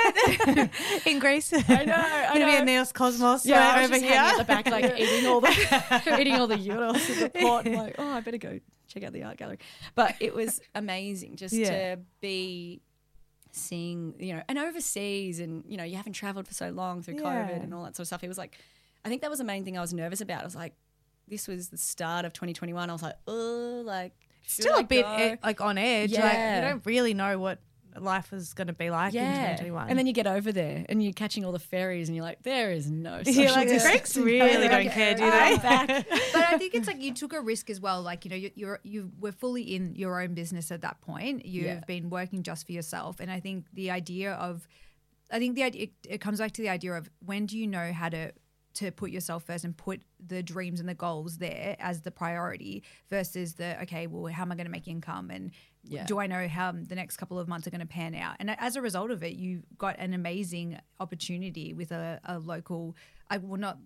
[0.63, 1.53] it in Greece.
[1.53, 2.79] I know, I Gonna be know.
[2.79, 4.13] a Neos Kosmos Yeah, right I was over here.
[4.15, 7.67] at the back, like eating all the eating all the euros in the pot.
[7.67, 9.59] I'm like, oh, I better go check out the art gallery.
[9.93, 11.95] But it was amazing just Yeah.
[11.95, 12.81] to be
[13.51, 17.15] seeing, you know, and overseas, and you know, you haven't traveled for so long through
[17.15, 17.23] Yeah.
[17.49, 18.23] COVID and all that sort of stuff.
[18.23, 18.57] It was like,
[19.03, 20.41] I think that was the main thing I was nervous about.
[20.41, 20.73] I was like,
[21.27, 22.89] this was the start of 2021.
[22.89, 24.13] I was like, oh, like
[24.47, 25.15] Still a bit go?
[25.15, 26.12] eh, like on edge.
[26.12, 26.56] Like Yeah.
[26.56, 27.60] you don't really know what
[27.99, 29.89] life is going to be like in 2021.
[29.89, 32.41] And then you get over there and you're catching all the ferries and you're like,
[32.43, 33.91] there is no social you're like, the distancing.
[33.91, 36.06] Greeks really don't care, do I'm they?
[36.34, 38.01] but I think it's like you took a risk as well.
[38.01, 41.45] Like you know, you, you're you were fully in your own business at that point.
[41.45, 41.80] You've Yeah.
[41.86, 44.65] been working just for yourself, and I think the idea of,
[45.30, 47.67] I think the idea it, it comes back to the idea of when do you
[47.67, 48.32] know how to
[48.75, 52.84] to put yourself first and put the dreams and the goals there as the priority
[53.10, 55.51] versus the okay, well, how am I going to make income and
[55.84, 56.05] Yeah.
[56.05, 58.38] do I know how the next couple of months are going to pan out?
[58.39, 62.95] And as a result of it, you got an amazing opportunity with a, a local,
[63.29, 63.77] I will not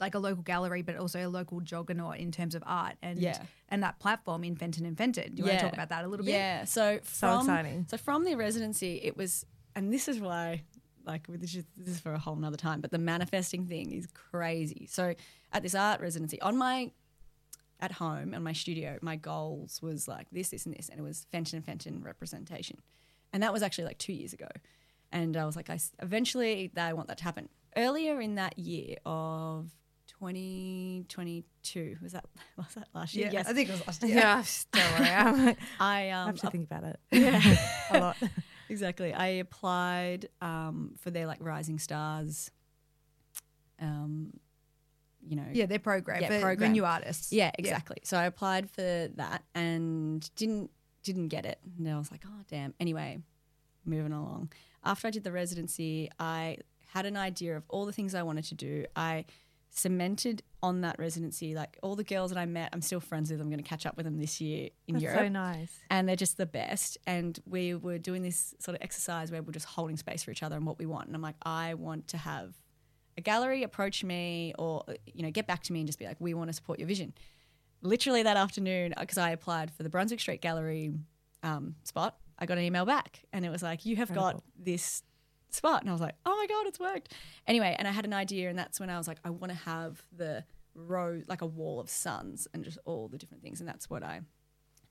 [0.00, 3.40] like a local gallery, but also a local juggernaut in terms of art and Yeah.
[3.68, 5.36] and that platform Invented Invented.
[5.36, 6.32] Do you want to talk about that a little bit?
[6.32, 6.64] Yeah.
[6.64, 7.86] So So from, exciting.
[7.88, 10.64] So from the residency, it was, and this is why,
[11.06, 14.06] like, this is, this is for a whole nother time, but the manifesting thing is
[14.12, 14.86] crazy.
[14.90, 15.14] So
[15.52, 16.90] at this art residency, on my,
[17.80, 21.02] at home, on my studio, my goals was like this, this, and this, and it
[21.02, 22.78] was Fenton and Fenton representation.
[23.32, 24.48] And that was actually like two years ago.
[25.12, 27.48] And I was like, I eventually I want that to happen.
[27.76, 29.70] Earlier in that year of
[30.08, 32.24] 2022, was that
[32.56, 33.30] was that last year?
[33.32, 33.48] yes.
[33.48, 34.16] I think it was last year.
[34.16, 35.10] yeah, don't worry.
[35.10, 35.48] I'm,
[35.80, 37.00] I I um have to think about it.
[37.10, 37.56] yeah.
[37.90, 38.16] a lot.
[38.68, 39.12] Exactly.
[39.12, 42.50] I applied um, for their like Rising Stars.
[43.80, 44.32] Um,
[45.26, 45.46] you know.
[45.52, 46.72] Yeah, their program Yeah, for, program.
[46.72, 47.32] new artists.
[47.32, 47.98] Yeah, exactly.
[48.02, 50.70] So I applied for that and didn't
[51.02, 51.58] didn't get it.
[51.78, 52.74] And I was like, oh damn.
[52.80, 53.20] Anyway,
[53.84, 54.52] moving along.
[54.84, 58.44] After I did the residency, I had an idea of all the things I wanted
[58.44, 58.86] to do.
[58.96, 59.24] I
[59.74, 63.40] cemented on that residency, like all the girls that I met, I'm still friends with.
[63.40, 65.78] I'm going to catch up with them this year in That's Europe so nice.
[65.90, 66.96] and they're just the best.
[67.06, 70.42] And we were doing this sort of exercise where we're just holding space for each
[70.44, 71.08] other and what we want.
[71.08, 72.54] And I'm like, I want to have
[73.18, 76.16] a gallery approach me or you know get back to me and just be like,
[76.20, 77.12] we want to support your vision.
[77.82, 80.94] Literally that afternoon, because I applied for the Brunswick Street Gallery
[81.42, 85.02] um, spot, I got an email back and it was like, you have got this
[85.54, 85.80] spot.
[85.80, 87.14] And I was like, oh my God, it's worked.
[87.46, 89.58] Anyway, and I had an idea, and that's when I was like, I want to
[89.58, 93.60] have the row, like a wall of suns and just all the different things.
[93.60, 94.20] And that's what I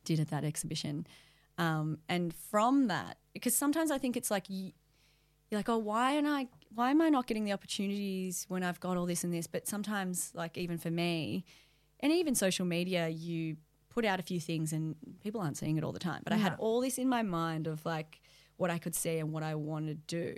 [0.05, 1.05] did at that exhibition.
[1.57, 4.71] Um, and from that, because sometimes I think it's like you,
[5.49, 8.79] you're like, oh, why am I, why am I not getting the opportunities when I've
[8.79, 9.45] got all this and this?
[9.45, 11.45] But sometimes, like even for me,
[11.99, 13.57] and even social media, you
[13.89, 16.21] put out a few things and people aren't seeing it all the time.
[16.23, 18.19] But I had all this in my mind of like
[18.57, 20.35] what I could see and what I want to do.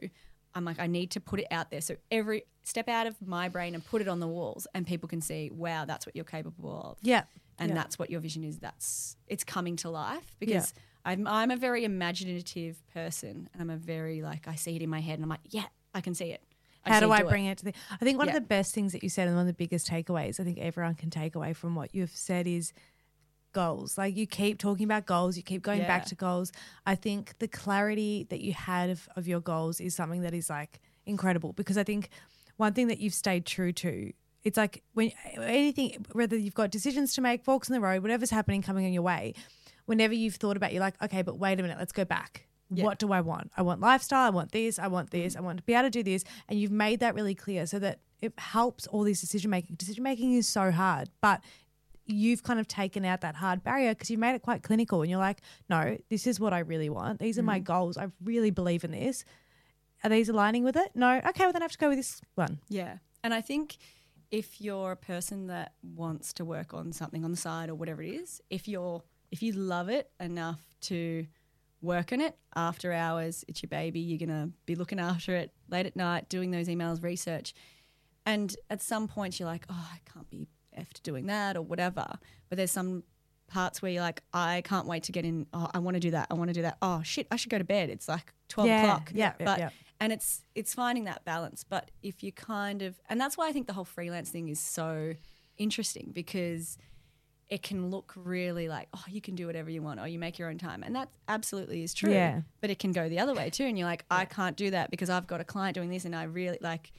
[0.54, 1.82] I'm like, I need to put it out there.
[1.82, 5.10] So every step out of my brain and put it on the walls and people
[5.10, 6.98] can see, wow, that's what you're capable of.
[7.02, 7.24] Yeah.
[7.60, 7.76] and Yeah.
[7.76, 8.60] that's what your vision is.
[8.60, 10.74] That's it's coming to life because
[11.06, 14.90] I'm I'm a very imaginative person, and I'm a very like I see it in
[14.90, 16.42] my head, and I'm like, yeah, I can see it.
[16.84, 17.28] How do I it.
[17.30, 17.74] bring it to the?
[17.92, 18.36] I think one Yeah.
[18.36, 20.58] of the best things that you said, and one of the biggest takeaways I think
[20.60, 22.74] everyone can take away from what you've said is
[23.56, 23.98] goals.
[23.98, 26.52] Like you keep talking about goals, you keep going back to goals.
[26.86, 30.50] I think the clarity that you had of, of your goals is something that is
[30.50, 32.10] like incredible because I think
[32.58, 34.12] one thing that you've stayed true to.
[34.44, 38.30] It's like when anything, whether you've got decisions to make, forks in the road, whatever's
[38.30, 39.34] happening coming on your way,
[39.86, 42.46] whenever you've thought about, it, you're like, okay, but wait a minute, let's go back.
[42.70, 43.52] What do I want?
[43.56, 44.26] I want lifestyle.
[44.26, 44.80] I want this.
[44.80, 45.34] I want this.
[45.34, 45.44] Mm-hmm.
[45.44, 46.24] I want to be able to do this.
[46.50, 49.76] And you've made that really clear so that it helps all these decision making.
[49.76, 51.42] Decision making is so hard, but
[52.08, 55.10] you've kind of taken out that hard barrier because you've made it quite clinical and
[55.10, 57.20] you're like, no, this is what I really want.
[57.20, 57.64] These are my mm.
[57.64, 57.98] goals.
[57.98, 59.26] I really believe in this.
[60.04, 60.92] Are these aligning with it?
[60.94, 61.18] No.
[61.18, 62.60] Okay, well then I have to go with this one.
[62.70, 62.98] Yeah.
[63.24, 63.78] And I think
[64.30, 68.04] if you're a person that wants to work on something on the side or whatever
[68.04, 71.26] it is, if you're if you love it enough to
[71.82, 75.86] work on it after hours, it's your baby, you're gonna be looking after it late
[75.86, 77.54] at night, doing those emails, research.
[78.26, 82.06] And at some point you're like, Oh, I can't be effed doing that or whatever.
[82.50, 83.04] But there's some
[83.48, 85.48] parts where you're like, I can't wait to get in.
[85.54, 86.28] Oh, I want to do that.
[86.32, 86.78] I want to do that.
[86.82, 87.90] Oh shit, I should go to bed.
[87.90, 89.12] It's like twelve Yeah, o'clock.
[89.14, 89.70] yeah, yeah, but yeah.
[90.00, 91.64] and it's it's finding that balance.
[91.64, 94.60] But if you kind of, and that's why I think the whole freelance thing is
[94.60, 95.14] so
[95.58, 96.78] interesting because
[97.48, 100.40] it can look really like, oh, you can do whatever you want, or you make
[100.40, 102.12] your own time, and that absolutely is true.
[102.12, 102.42] Yeah.
[102.62, 104.90] But it can go the other way too, and you're like, I can't do that
[104.90, 106.92] because I've got a client doing this, and I really like.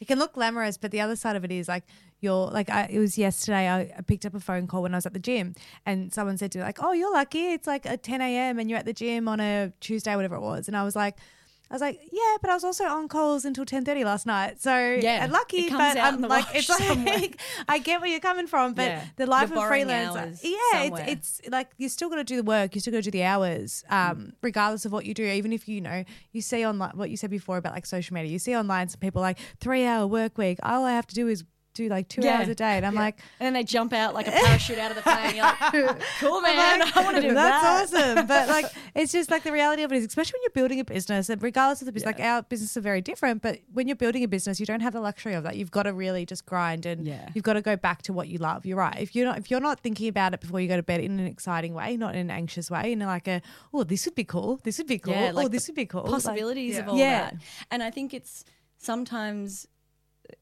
[0.00, 1.84] It can look glamorous, but the other side of it is like
[2.24, 3.68] you're like I, it was yesterday.
[3.68, 5.54] I, I picked up a phone call when I was at the gym,
[5.86, 7.52] and someone said to me like, "Oh, you're lucky.
[7.52, 8.58] It's like a 10 a.m.
[8.58, 11.16] and you're at the gym on a Tuesday, whatever it was." And I was like,
[11.70, 14.60] "I was like, yeah, but I was also on calls until 10:30 last night.
[14.60, 17.04] So Yeah, I'm lucky, but I'm like, it's somewhere.
[17.14, 19.04] like I get where you're coming from, but Yeah.
[19.16, 22.24] the life You're of borrowing freelance, hours yeah, it's it's like you still got to
[22.24, 24.32] do the work, you still got to do the hours, um, Mm.
[24.42, 25.24] regardless of what you do.
[25.24, 28.30] Even if you know you see online what you said before about like social media,
[28.30, 30.58] you see online some people like three hour work week.
[30.62, 32.38] All I have to do is do like two Yeah.
[32.38, 34.90] hours a day, and I'm like, And then they jump out like a parachute out
[34.90, 35.34] of the plane.
[35.36, 36.82] You're like, cool, man.
[36.82, 37.98] I want to do That's that.
[38.16, 38.26] awesome.
[38.26, 40.84] But like, it's just like the reality of it is, especially when you're building a
[40.84, 43.42] business, and regardless of the business, like our business are very different.
[43.42, 45.56] But when you're building a business, you don't have the luxury of that.
[45.56, 47.28] You've got to really just grind, and Yeah.
[47.34, 48.64] you've got to go back to what you love.
[48.64, 48.96] You're right.
[48.98, 51.18] If you're not, if you're not thinking about it before you go to bed in
[51.18, 54.24] an exciting way, not in an anxious way, in like a, oh, this would be
[54.24, 54.60] cool.
[54.62, 55.12] This would be cool.
[55.12, 56.02] Yeah, oh, this would be cool.
[56.02, 57.30] Like- possibilities of all Yeah.
[57.30, 57.36] that.
[57.70, 58.44] And I think it's
[58.78, 59.66] sometimes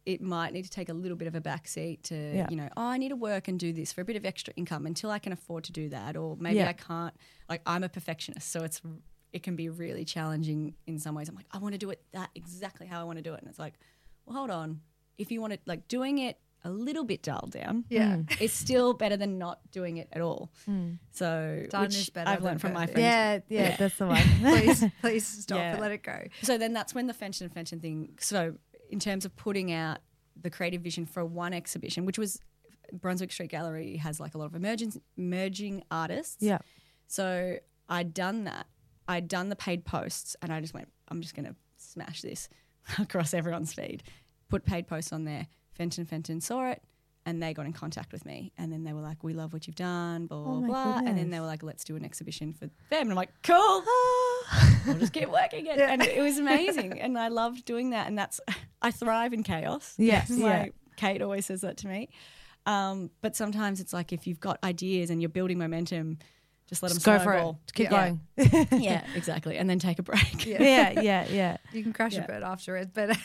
[0.06, 2.46] it might need to take a little bit of a backseat to, Yeah.
[2.50, 4.52] you know, oh, I need to work and do this for a bit of extra
[4.56, 6.16] income until I can afford to do that.
[6.16, 6.68] Or maybe Yeah.
[6.68, 7.14] I can't,
[7.48, 8.50] like, I'm a perfectionist.
[8.50, 8.80] So it's,
[9.32, 11.28] it can be really challenging in some ways.
[11.28, 13.40] I'm like, I want to do it that exactly how I want to do it.
[13.40, 13.74] And it's like,
[14.26, 14.80] well, hold on.
[15.18, 18.16] If you want to, like, doing it a little bit dialed down, Yeah.
[18.18, 18.22] Hmm.
[18.38, 20.52] it's still better than not doing it at all.
[20.64, 20.92] Hmm.
[21.10, 22.98] So, Done which is better I've learned from my perfect.
[22.98, 23.44] friends.
[23.48, 24.22] yeah, yeah, that's the one.
[24.40, 25.72] please, please stop Yeah.
[25.72, 26.22] and let it go.
[26.42, 28.10] So then that's when the Fenton and Fenton thing.
[28.20, 28.54] So
[28.92, 29.98] in terms of putting out
[30.40, 32.38] the creative vision for one exhibition, which was
[32.92, 36.36] Brunswick Street Gallery has like a lot of emerging emerging artists.
[36.40, 36.58] yeah,
[37.06, 37.56] So
[37.88, 38.66] I'd done that.
[39.08, 42.48] I'd done the paid posts, and I just went, I'm just going to smash this
[42.98, 44.02] across everyone's feed.
[44.48, 45.46] Put paid posts on there.
[45.74, 46.82] Fenton Fenton saw it.
[47.24, 49.68] And they got in contact with me, and then they were like, "We love what
[49.68, 52.04] you've done, blah oh blah Oh blah." And then they were like, "Let's do an
[52.04, 53.54] exhibition for them." And I'm like, "Cool,
[54.88, 55.78] I'll just keep working it.
[55.78, 57.00] And it was amazing.
[57.00, 58.08] and I loved doing that.
[58.08, 58.40] And that's,
[58.82, 59.94] I thrive in chaos.
[59.98, 60.66] Yes, My- yeah.
[60.96, 62.10] Kate always says that to me.
[62.66, 66.18] Um, but sometimes it's like if you've got ideas and you're building momentum,
[66.68, 67.38] just let just them go for it.
[67.38, 67.60] snowball.
[67.74, 68.14] Keep Yeah.
[68.36, 68.72] going.
[68.82, 69.56] yeah, exactly.
[69.58, 70.46] And then take a break.
[70.46, 71.56] yeah, yeah, yeah.
[71.72, 72.24] You can crash Yeah.
[72.24, 73.16] a bit afterwards, but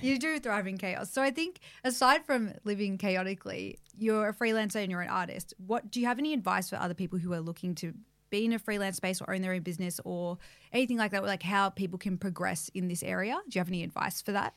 [0.00, 1.10] you do thrive in chaos.
[1.12, 5.52] So I think aside from living chaotically, you're a freelancer and you're an artist.
[5.58, 7.92] What do you have any advice for other people who are looking to
[8.30, 10.38] be in a freelance space or own their own business or
[10.72, 11.22] anything like that?
[11.22, 13.34] Like how people can progress in this area?
[13.48, 14.54] Do you have any advice for that?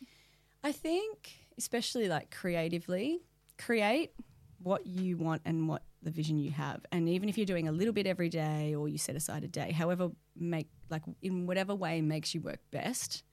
[0.63, 3.21] I think, especially like creatively,
[3.57, 4.11] create
[4.61, 6.85] what you want and what the vision you have.
[6.91, 9.47] And even if you're doing a little bit every day or you set aside a
[9.47, 13.23] day, however make like in whatever way makes you work best,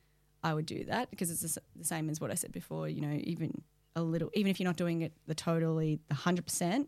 [0.43, 3.19] I would do that because it's the same as what I said before, you know,
[3.25, 3.63] even
[3.95, 6.87] a little even if you're not doing it the totally the 100%,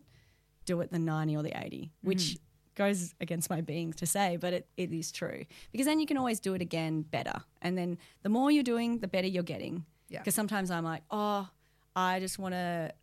[0.65, 1.89] do it the 90 or the 80, mm.
[2.01, 2.37] which
[2.75, 5.43] goes against my being to say, but it, it is true.
[5.71, 7.43] Because then you can always do it again better.
[7.61, 9.85] And then the more you're doing, the better you're getting.
[10.09, 10.19] Yeah.
[10.19, 11.47] Because sometimes I'm like, oh,
[11.95, 12.93] I just want to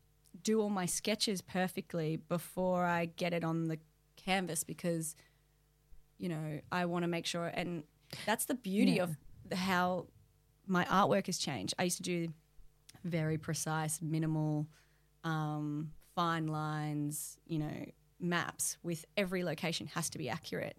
[0.43, 3.79] do all my sketches perfectly before I get it on the
[4.17, 5.15] canvas because,
[6.19, 7.47] you know, I want to make sure.
[7.47, 7.85] And
[8.25, 9.17] that's the beauty of
[9.49, 10.07] the- how
[10.67, 11.75] my artwork has changed.
[11.79, 12.33] I used to do
[13.05, 14.67] very precise, minimal,
[15.25, 17.87] um, fine lines, you know,
[18.19, 20.77] maps with every location has to be accurate.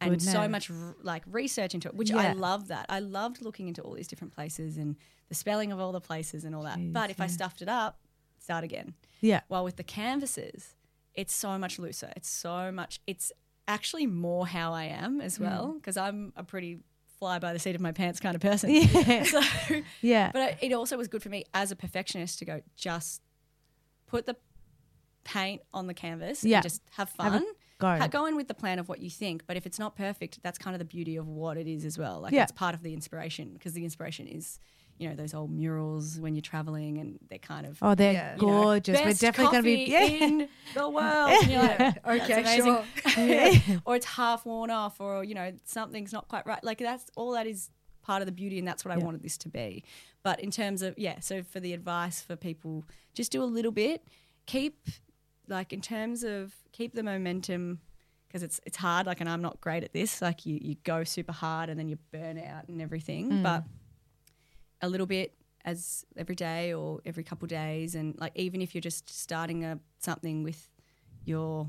[0.00, 2.32] And so much r- like research into it, which I Yeah.
[2.34, 2.86] love that.
[2.88, 4.96] I loved looking into all these different places and
[5.28, 6.78] the spelling of all the places and all that.
[6.78, 7.98] Jeez, but if I stuffed it up,
[8.38, 8.94] start again.
[9.20, 9.40] Yeah.
[9.48, 10.74] While with the canvases,
[11.14, 12.12] it's so much looser.
[12.16, 13.00] It's so much.
[13.06, 13.32] It's
[13.68, 15.42] actually more how I am as mm.
[15.42, 16.80] well because I'm a pretty
[17.18, 18.70] fly by the seat of my pants kind of person.
[18.74, 19.22] Yeah.
[19.24, 19.40] So,
[20.00, 20.30] Yeah.
[20.32, 23.22] but it also was good for me as a perfectionist to go just
[24.06, 24.36] put the
[25.22, 26.58] paint on the canvas Yeah.
[26.58, 27.44] and just have Have fun.
[27.80, 27.98] Go.
[27.98, 30.40] Ha- go in with the plan of what you think, but if it's not perfect,
[30.42, 32.20] that's kind of the beauty of what it is as well.
[32.20, 32.40] Like Yeah.
[32.40, 34.58] that's part of the inspiration because the inspiration is,
[34.98, 38.36] you know, those old murals when you're traveling and they're kind of Oh, they're Yeah.
[38.36, 39.00] you know, gorgeous.
[39.04, 39.90] We're definitely going to be.
[39.90, 40.04] Yeah.
[40.04, 41.48] in the world.
[41.48, 43.80] Like, Okay, amazing." sure.
[43.86, 46.62] or it's half worn off, or you know something's not quite right.
[46.62, 47.70] Like that's all that is
[48.02, 49.84] part of the beauty, and that's what I wanted this to be.
[50.22, 53.72] But in terms of yeah, so for the advice for people, just do a little
[53.72, 54.04] bit.
[54.46, 54.86] Keep
[55.48, 57.80] like in terms of keep the momentum
[58.26, 59.06] because it's it's hard.
[59.06, 60.22] Like, and I'm not great at this.
[60.22, 63.42] Like you you go super hard and then you burn out and everything, Mm.
[63.42, 63.64] but
[64.80, 68.80] a little bit as every day or every couple days and like even if you're
[68.90, 70.60] just starting a something with
[71.24, 71.68] your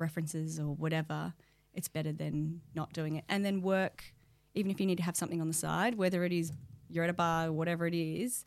[0.00, 1.32] references or whatever
[1.72, 4.12] it's better than not doing it and then work
[4.54, 6.50] even if you need to have something on the side whether it is
[6.88, 8.44] you're at a bar or whatever it is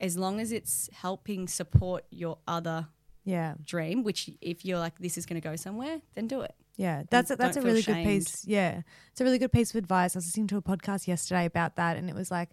[0.00, 2.86] as long as it's helping support your other
[3.24, 3.54] Yeah.
[3.64, 7.04] dream which if you're like this is going to go somewhere then do it Yeah,
[7.08, 8.44] that's a, that's a really good piece.
[8.46, 8.82] Yeah,
[9.12, 10.16] it's a really good piece of advice.
[10.16, 12.50] I was listening to a podcast yesterday about that, and it was like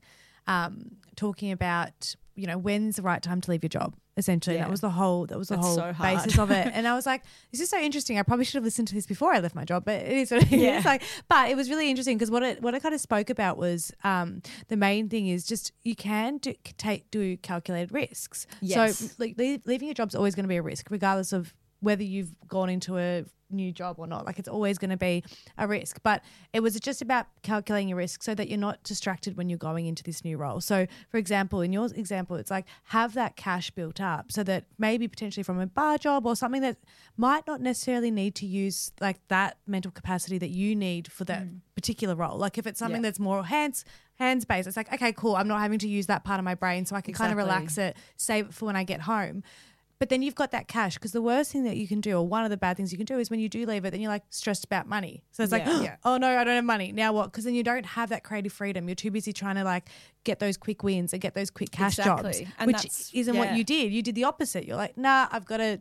[0.48, 3.96] um, talking about you know when's the right time to leave your job.
[4.18, 4.64] Essentially, Yeah.
[4.64, 6.68] that was the whole that was the That's whole so basis of it.
[6.74, 8.20] And I was like, this is so interesting.
[8.20, 10.32] I probably should have listened to this before I left my job, but it is
[10.32, 10.62] what it is.
[10.62, 10.82] Yeah.
[10.86, 13.58] Like, but it was really interesting because what it what it kind of spoke about
[13.58, 18.48] was um, the main thing is just you can do take do calculated risks.
[18.62, 18.98] Yes.
[19.00, 22.04] So like leave, leaving your job's always going to be a risk, regardless of whether
[22.04, 24.26] you've gone into a new job or not.
[24.26, 25.24] Like it's always going to be
[25.58, 26.00] a risk.
[26.04, 29.58] But it was just about calculating your risk so that you're not distracted when you're
[29.58, 30.62] going into this new role.
[30.62, 34.66] So, for example, in your example, it's like have that cash built up so that
[34.78, 36.78] maybe potentially from a bar job or something that
[37.18, 41.44] might not necessarily need to use like that mental capacity that you need for that
[41.44, 41.60] mm.
[41.76, 42.38] particular role.
[42.38, 43.10] Like if it's something Yeah.
[43.10, 45.36] that's more hands hands based, it's like okay, cool.
[45.36, 47.38] I'm not having to use that part of my brain, so I can kind of
[47.38, 49.44] relax it, save it for when I get home.
[50.02, 52.28] But then you've got that cash because the worst thing that you can do, or
[52.28, 54.02] one of the bad things you can do, is when you do leave it, then
[54.02, 55.22] you're like stressed about money.
[55.30, 55.80] So it's like, Yeah.
[55.84, 55.96] Yeah.
[56.04, 56.92] oh no, I don't have money.
[56.92, 57.26] Now what?
[57.26, 58.90] Because then you don't have that creative freedom.
[58.90, 59.90] You're too busy trying to like
[60.24, 63.64] get those quick wins and get those quick cash jobs, And which isn't what you
[63.64, 63.94] did.
[63.94, 64.66] You did the opposite.
[64.66, 65.80] You're like, nah, I've got to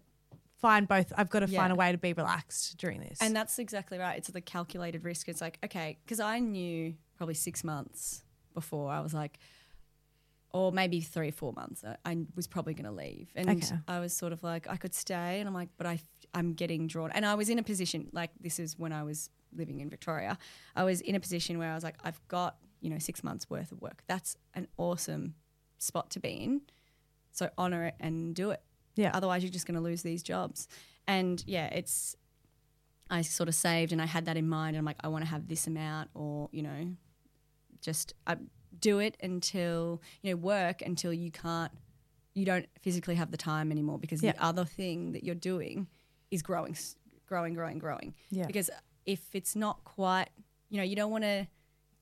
[0.59, 1.15] find both.
[1.17, 3.23] I've got to find a way to be relaxed during this.
[3.23, 4.19] And that's exactly right.
[4.19, 5.31] It's the calculated risk.
[5.31, 9.39] It's like, okay, because I knew probably six months before I was like,
[10.53, 13.31] or maybe three, or four months, I, I was probably going to leave.
[13.35, 13.77] And Okay.
[13.87, 15.39] I was sort of like, I could stay.
[15.41, 16.01] And I'm like, but I,
[16.35, 17.11] I'm getting drawn.
[17.13, 20.39] And I was in a position, like, this is when I was living in Victoria.
[20.75, 23.49] I was in a position where I was like, I've got, you know, six months
[23.49, 24.03] worth of work.
[24.07, 25.35] That's an awesome
[25.79, 26.63] spot to be in.
[27.33, 28.63] So honor it and do it.
[28.97, 29.13] Yeah.
[29.15, 30.67] Otherwise, you're just going to lose these jobs.
[31.07, 32.17] And yeah, it's,
[33.09, 34.77] I sort of saved and I had that in mind.
[34.77, 36.95] And I'm like, I want to have this amount, or you know,
[37.81, 38.37] just I
[38.81, 41.73] do it until you know work until you can't,
[42.35, 44.33] you don't physically have the time anymore because Yeah.
[44.33, 45.87] the other thing that you're doing
[46.31, 46.77] is growing,
[47.27, 48.15] growing, growing, growing.
[48.31, 48.47] Yeah.
[48.47, 48.71] Because
[49.07, 50.29] if it's not quite,
[50.69, 51.47] you know, you don't want to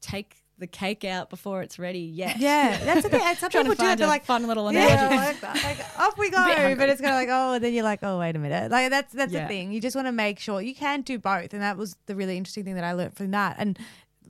[0.00, 2.36] take the cake out before it's ready yet.
[2.38, 3.20] yeah, that's the thing.
[3.36, 4.92] Some people to do find They're a like, fun little analogy.
[4.92, 6.74] Yeah, like, like, off we go.
[6.76, 8.70] But it's kind of like, oh, and then you're like, oh, wait a minute.
[8.70, 9.70] Like that's that's the thing.
[9.72, 12.36] You just want to make sure you can do both, and that was the really
[12.36, 13.54] interesting thing that I learned from that.
[13.58, 13.78] And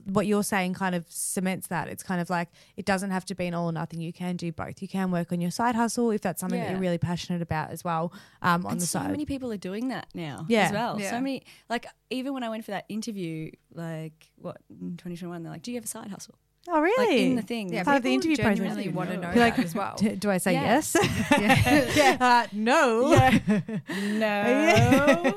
[0.09, 1.87] what you're saying kind of cements that.
[1.87, 4.01] It's kind of like it doesn't have to be an all or nothing.
[4.01, 4.81] You can do both.
[4.81, 7.69] You can work on your side hustle if that's something that you're really passionate about
[7.71, 8.11] as well.
[8.41, 9.11] Um, on and the so side.
[9.11, 10.61] many people are doing that now Yeah.
[10.67, 10.99] as well.
[10.99, 11.11] Yeah.
[11.11, 15.51] So many, like even when I went for that interview, like what in 2021, they're
[15.51, 17.07] like, "Do you have a side hustle?" Oh, really?
[17.07, 18.57] Like in the thing, Yeah, Part of the people interview process.
[18.57, 19.21] genuinely want to No.
[19.21, 19.95] know You're like, that as well.
[19.97, 20.63] D- do I say Yeah.
[20.63, 20.95] yes?
[21.95, 22.17] yeah.
[22.19, 23.09] uh, no.
[23.09, 25.33] no, I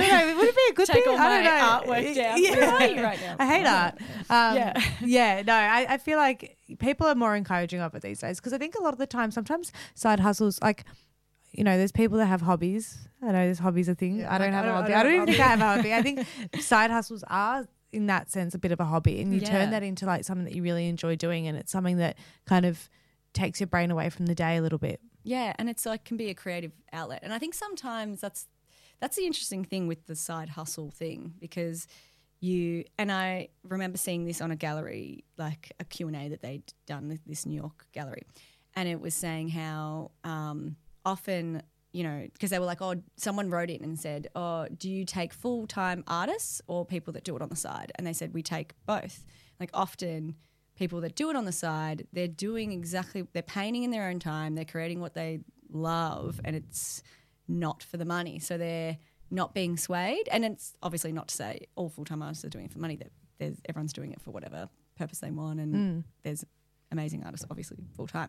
[0.00, 0.28] don't know.
[0.28, 1.14] It Would it be a good Take thing?
[1.14, 1.82] all I don't my know.
[2.02, 2.42] artwork down.
[2.42, 3.36] Where are you right now?
[3.38, 3.94] I hate art.
[4.30, 4.82] Um, Yeah.
[5.04, 5.42] yeah.
[5.46, 8.58] No, I, I feel like people are more encouraging of it these days because I
[8.58, 10.84] think a lot of the time, sometimes side hustles, like,
[11.52, 12.98] you know, there's people that have hobbies.
[13.22, 14.20] I know there's hobbies a thing.
[14.20, 14.92] Yeah, I don't like, have I a don't- I hobby.
[14.92, 15.94] don't I don't even think I have a hobby.
[15.94, 19.40] I think side hustles are, in that sense, a bit of a hobby, and you
[19.40, 19.50] Yeah.
[19.50, 22.16] turn that into like something that you really enjoy doing, and it's something that
[22.46, 22.88] kind of
[23.32, 25.00] takes your brain away from the day a little bit.
[25.24, 27.20] Yeah, and it's like can be a creative outlet.
[27.22, 28.48] And I think sometimes that's
[29.00, 31.86] that's the interesting thing with the side hustle thing because
[32.40, 37.08] you and I remember seeing this on a gallery like a Q&A that they'd done
[37.08, 38.22] with this New York gallery
[38.74, 41.62] and it was saying how um, often
[41.92, 45.04] you know, because they were like, oh, someone wrote in and said, oh, do you
[45.04, 47.92] take full time artists or people that do it on the side?
[47.96, 49.24] And they said, we take both.
[49.60, 50.36] Like often,
[50.74, 54.18] people that do it on the side, they're doing exactly, they're painting in their own
[54.18, 55.40] time, they're creating what they
[55.70, 57.02] love, and it's
[57.46, 58.38] not for the money.
[58.38, 58.98] So they're
[59.30, 60.28] not being swayed.
[60.30, 62.96] And it's obviously not to say all full time artists are doing it for money.
[62.96, 66.04] That there's everyone's doing it for whatever purpose they want, and mm.
[66.22, 66.44] there's
[66.92, 68.28] amazing artist, obviously full time.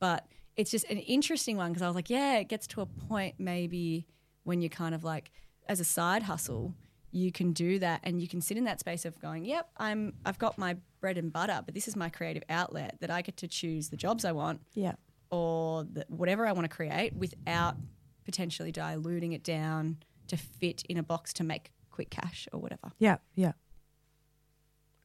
[0.00, 2.86] But it's just an interesting one because I was like, yeah, it gets to a
[2.86, 4.06] point maybe
[4.44, 5.30] when you're kind of like
[5.68, 6.74] as a side hustle,
[7.12, 10.14] you can do that and you can sit in that space of going, yep, I'm
[10.24, 13.36] I've got my bread and butter, but this is my creative outlet that I get
[13.38, 14.94] to choose the jobs I want Yeah.
[15.30, 17.76] or the, whatever I want to create without
[18.24, 19.96] potentially diluting it down
[20.28, 22.92] to fit in a box to make quick cash or whatever.
[22.98, 23.52] Yeah, yeah.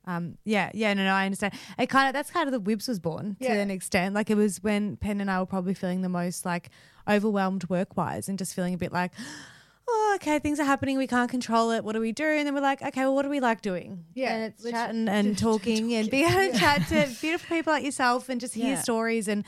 [0.08, 1.54] Um, yeah, yeah, no, no, I understand.
[1.80, 3.54] It kind of that's kind of the WIBS was born to Yeah.
[3.56, 4.14] an extent.
[4.16, 6.70] Like it was when Penn and I were probably feeling the most like
[7.10, 9.12] overwhelmed work wise and just feeling a bit like,
[9.88, 11.84] oh, okay, things are happening, we can't control it.
[11.84, 12.26] What do we do?
[12.26, 14.04] And then we're like, okay, well, what do we like doing?
[14.14, 17.84] Yeah, and it's chatting and talking and being able to chat to beautiful people like
[17.84, 18.82] yourself and just hear Yeah.
[18.82, 19.28] stories.
[19.28, 19.44] And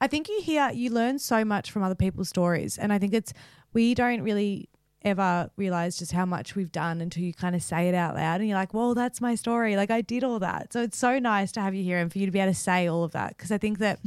[0.00, 2.78] I think you hear you learn so much from other people's stories.
[2.78, 3.32] And I think it's
[3.74, 4.68] we don't really
[5.04, 8.40] ever realize just how much we've done until you kind of say it out loud
[8.40, 9.76] and you're like, well, that's my story.
[9.76, 10.72] Like I did all that.
[10.72, 12.58] So it's so nice to have you here and for you to be able to
[12.58, 13.36] say all of that.
[13.36, 14.00] Because I think that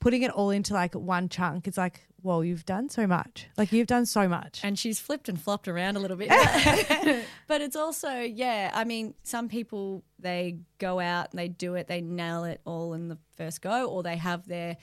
[0.00, 3.46] putting it all into like one chunk, it's like, well, you've done so much.
[3.56, 4.60] Like you've done so much.
[4.64, 6.28] And she's flipped and flopped around a little bit.
[7.46, 11.86] but it's also, yeah, I mean, some people, they go out and they do it,
[11.86, 14.76] they nail it all in the first go, or they have their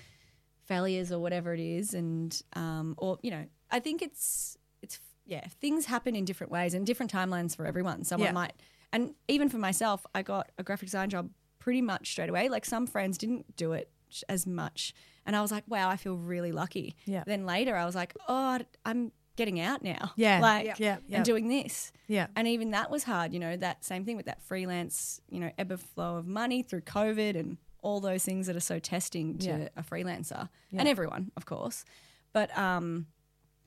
[0.65, 1.93] failures or whatever it is.
[1.93, 6.73] And, um, or, you know, I think it's, it's, yeah, things happen in different ways
[6.73, 8.03] and different timelines for everyone.
[8.03, 8.33] Someone Yeah.
[8.33, 8.53] might,
[8.93, 12.49] and even for myself, I got a graphic design job pretty much straight away.
[12.49, 13.89] Like some friends didn't do it
[14.29, 14.93] as much.
[15.25, 16.95] And I was like, wow, I feel really lucky.
[17.05, 17.23] Yeah.
[17.25, 20.11] Then later I was like, oh, I'm getting out now.
[20.15, 20.39] Yeah.
[20.39, 20.75] Like, Yeah.
[20.77, 20.97] Yeah.
[21.07, 21.15] Yeah.
[21.17, 21.91] and doing this.
[22.07, 22.27] Yeah.
[22.35, 25.51] And even that was hard, you know, that same thing with that freelance, you know,
[25.57, 29.37] ebb and flow of money through COVID and all those things that are so testing
[29.39, 29.67] to Yeah.
[29.75, 31.83] a freelancer and everyone, of course.
[32.31, 33.07] But, um,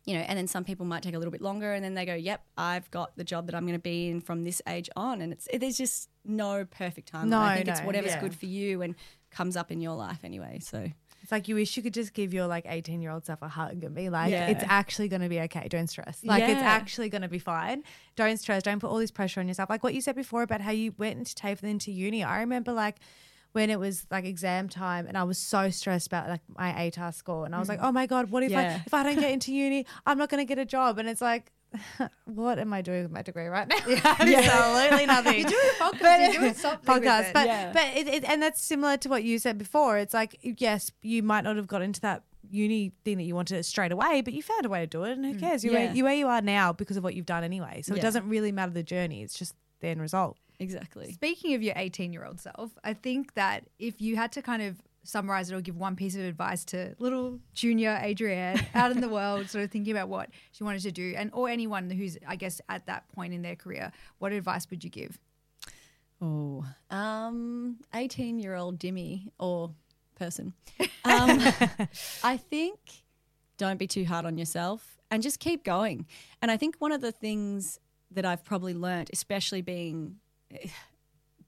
[0.08, 2.06] you know, and then some people might take a little bit longer and then they
[2.06, 4.88] go, yep, I've got the job that I'm going to be in from this age
[4.96, 5.20] on.
[5.20, 7.28] And it's, it, there's just no perfect time.
[7.28, 8.20] No, I think it's whatever's yeah.
[8.22, 8.94] good for you and
[9.30, 10.60] comes up in your life anyway.
[10.62, 10.90] So,
[11.22, 13.48] It's like you wish you could just give your like 18 year old self a
[13.48, 14.46] hug and be like, Yeah.
[14.46, 15.68] it's actually going to be okay.
[15.68, 16.20] Don't stress.
[16.24, 17.84] Like, it's actually going to be fine.
[18.16, 18.62] Don't stress.
[18.62, 19.68] Don't put all this pressure on yourself.
[19.68, 22.24] Like what you said before about how you went into TAFE and then to uni.
[22.24, 22.96] I remember like
[23.52, 27.14] when it was like exam time and I was so stressed about like my ATAR
[27.14, 27.46] score.
[27.46, 27.88] And I was like, mm.
[27.88, 30.40] oh my God, what if I, if I don't get into uni, I'm not going
[30.40, 30.98] to get a job.
[30.98, 31.52] And it's like,
[32.24, 33.76] what am I doing with my degree right now?
[33.86, 35.40] Yeah, Absolutely nothing.
[35.40, 36.22] You're doing a podcast.
[36.22, 37.28] you're doing something with podcast.
[37.28, 37.34] it.
[37.34, 37.72] But Yeah.
[37.72, 39.98] but it, it, and that's similar to what you said before.
[39.98, 43.62] It's like yes, you might not have got into that uni thing that you wanted
[43.64, 45.40] straight away, but you found a way to do it, and who mm.
[45.40, 45.62] cares?
[45.62, 45.86] You're Yeah.
[45.86, 47.82] where, you where you are now because of what you've done anyway.
[47.82, 50.36] So it doesn't really matter the journey; it's just the end result.
[50.58, 51.12] exactly.
[51.12, 54.62] Speaking of your 18 year old self, I think that if you had to kind
[54.62, 59.00] of summarize it or give one piece of advice to little junior Adrianne out in
[59.00, 62.18] the world, sort of thinking about what she wanted to do, and or anyone who's,
[62.26, 65.18] I guess, at that point in their career, what advice would you give?
[66.20, 69.70] Oh, um, 18 year old Dimmy or
[70.16, 70.54] person.
[71.04, 71.40] Um,
[72.22, 72.78] I think
[73.56, 76.04] don't be too hard on yourself and just keep going.
[76.42, 77.78] And I think one of the things
[78.10, 80.16] that I've probably learnt, especially being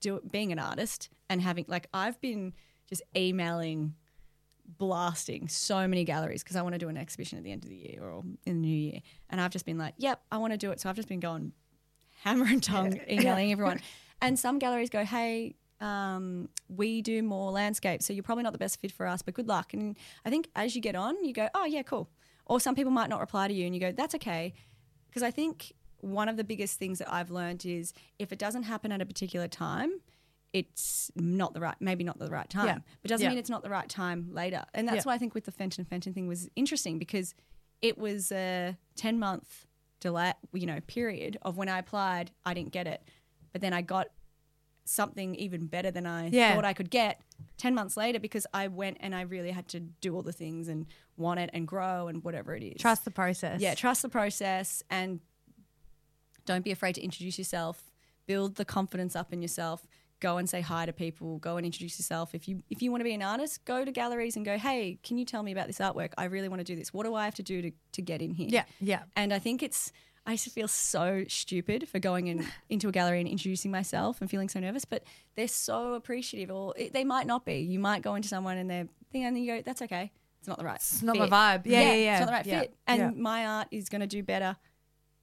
[0.00, 2.52] do, being an artist and having like I've been
[2.88, 3.94] just emailing
[4.78, 7.70] blasting so many galleries because I want to do an exhibition at the end of
[7.70, 9.00] the year or in the new year.
[9.28, 10.80] And I've just been like yep I want to do it.
[10.80, 11.52] So I've just been going
[12.22, 13.80] hammer and tongue emailing everyone.
[14.20, 18.58] And some galleries go hey um, we do more landscape so you're probably not the
[18.58, 19.72] best fit for us but good luck.
[19.72, 22.10] And I think as you get on you go oh yeah cool.
[22.46, 24.52] Or some people might not reply to you and you go that's okay.
[25.08, 25.72] Because I think
[26.02, 29.06] one of the biggest things that I've learned is if it doesn't happen at a
[29.06, 29.90] particular time,
[30.52, 32.66] it's not the right, maybe not the right time.
[32.66, 32.78] Yeah.
[33.02, 33.28] But doesn't Yeah.
[33.30, 34.64] mean it's not the right time later.
[34.74, 35.02] And that's Yeah.
[35.10, 37.34] why I think with the Fenton Fenton thing was interesting because
[37.80, 39.66] it was a 10 month
[40.00, 43.02] delay, you know, period of when I applied, I didn't get it.
[43.52, 44.08] But then I got
[44.84, 46.54] something even better than I Yeah.
[46.54, 47.20] thought I could get
[47.56, 50.66] 10 months later because I went and I really had to do all the things
[50.68, 50.86] and
[51.16, 52.80] want it and grow and whatever it is.
[52.80, 53.60] Trust the process.
[53.60, 55.20] Yeah, trust the process and
[56.44, 57.90] don't be afraid to introduce yourself.
[58.26, 59.86] Build the confidence up in yourself.
[60.20, 61.38] Go and say hi to people.
[61.38, 62.34] Go and introduce yourself.
[62.34, 64.98] If you if you want to be an artist, go to galleries and go, "Hey,
[65.02, 66.12] can you tell me about this artwork?
[66.18, 66.92] I really want to do this.
[66.92, 68.64] What do I have to do to, to get in here?" Yeah.
[68.80, 69.02] Yeah.
[69.16, 69.92] And I think it's
[70.26, 74.20] I used to feel so stupid for going in, into a gallery and introducing myself
[74.20, 76.54] and feeling so nervous, but they're so appreciative.
[76.54, 77.60] Or it, they might not be.
[77.60, 80.12] You might go into someone and they're thing, and you go, "That's okay.
[80.38, 80.76] it's not the right.
[80.76, 81.30] It's not fit.
[81.30, 81.62] my vibe.
[81.66, 82.12] Yeah, yeah, yeah.
[82.12, 82.74] It's not the right Yeah, fit.
[82.86, 83.10] And yeah.
[83.10, 84.56] my art is going to do better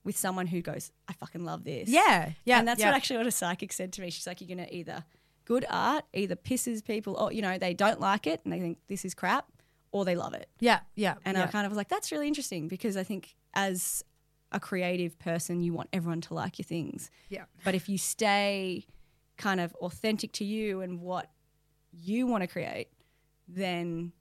[0.07, 1.89] with someone who goes, I fucking love this.
[1.89, 2.87] Yeah, yeah, And that's yeah.
[2.87, 4.09] what actually what a psychic said to me.
[4.09, 5.03] She's like, you're going to either
[5.43, 8.77] good art either pisses people or you know they don't like it and they think
[8.87, 9.45] this is crap,
[9.91, 10.47] or they love it.
[10.59, 11.15] Yeah, yeah.
[11.25, 11.43] And yeah.
[11.43, 14.01] I kind of was like, that's really interesting because I think as
[14.53, 17.11] a creative person, you want everyone to like your things.
[17.27, 17.43] Yeah.
[17.65, 18.85] But if you stay
[19.37, 21.29] kind of authentic to you and what
[21.91, 22.87] you want to create,
[23.47, 24.13] then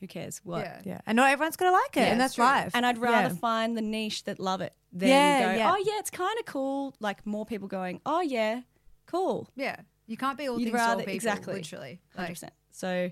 [0.00, 0.62] who cares what?
[0.64, 0.80] Yeah.
[0.84, 2.44] yeah, and not everyone's gonna like it, Yeah, and that's true.
[2.44, 2.72] life.
[2.74, 3.40] And I'd rather Yeah.
[3.40, 5.72] find the niche that love it than Yeah, go, yeah.
[5.72, 6.94] oh yeah, it's kind of cool.
[7.00, 8.62] Like more people going, oh yeah,
[9.06, 9.76] cool, Yeah.
[10.06, 11.54] You can't be all You'd things to all people, exactly.
[11.54, 12.00] literally.
[12.16, 12.52] hundred Like, percent.
[12.72, 13.10] So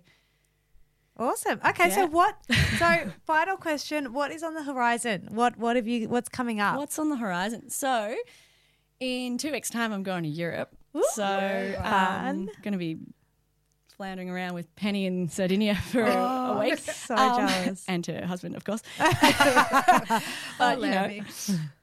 [1.18, 1.60] Awesome.
[1.66, 2.36] Okay, so what?
[2.78, 5.28] So final question: What is on the horizon?
[5.32, 6.08] What What have you?
[6.08, 6.76] What's coming up?
[6.76, 7.70] What's on the horizon?
[7.70, 8.14] So,
[9.00, 10.76] in two weeks' time, I'm going to Europe.
[11.14, 12.98] so, I'm um, going to be
[13.98, 16.78] floundering around with Penny in Sardinia for a- Oh, a week.
[16.78, 17.84] so Um, jealous.
[17.88, 18.80] And her husband, of course.
[19.00, 21.20] oh, you know,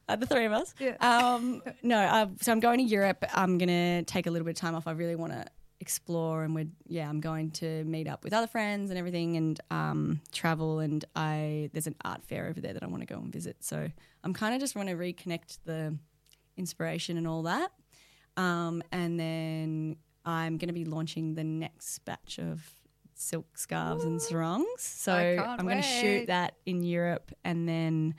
[0.07, 0.74] uh, the three of us.
[0.80, 0.95] Yeah.
[1.01, 3.24] Um, no, uh, so I'm going to Europe.
[3.34, 4.88] I'm going to take a little bit of time off.
[4.88, 5.45] I really want to
[5.82, 9.59] explore and we're yeah i'm going to meet up with other friends and everything and
[9.70, 13.20] um, travel and i there's an art fair over there that i want to go
[13.20, 13.88] and visit so
[14.24, 15.95] i'm kind of just want to reconnect the
[16.55, 17.72] inspiration and all that
[18.38, 22.64] um, and then i'm going to be launching the next batch of
[23.14, 28.14] silk scarves and sarongs so i'm going to shoot that in europe and then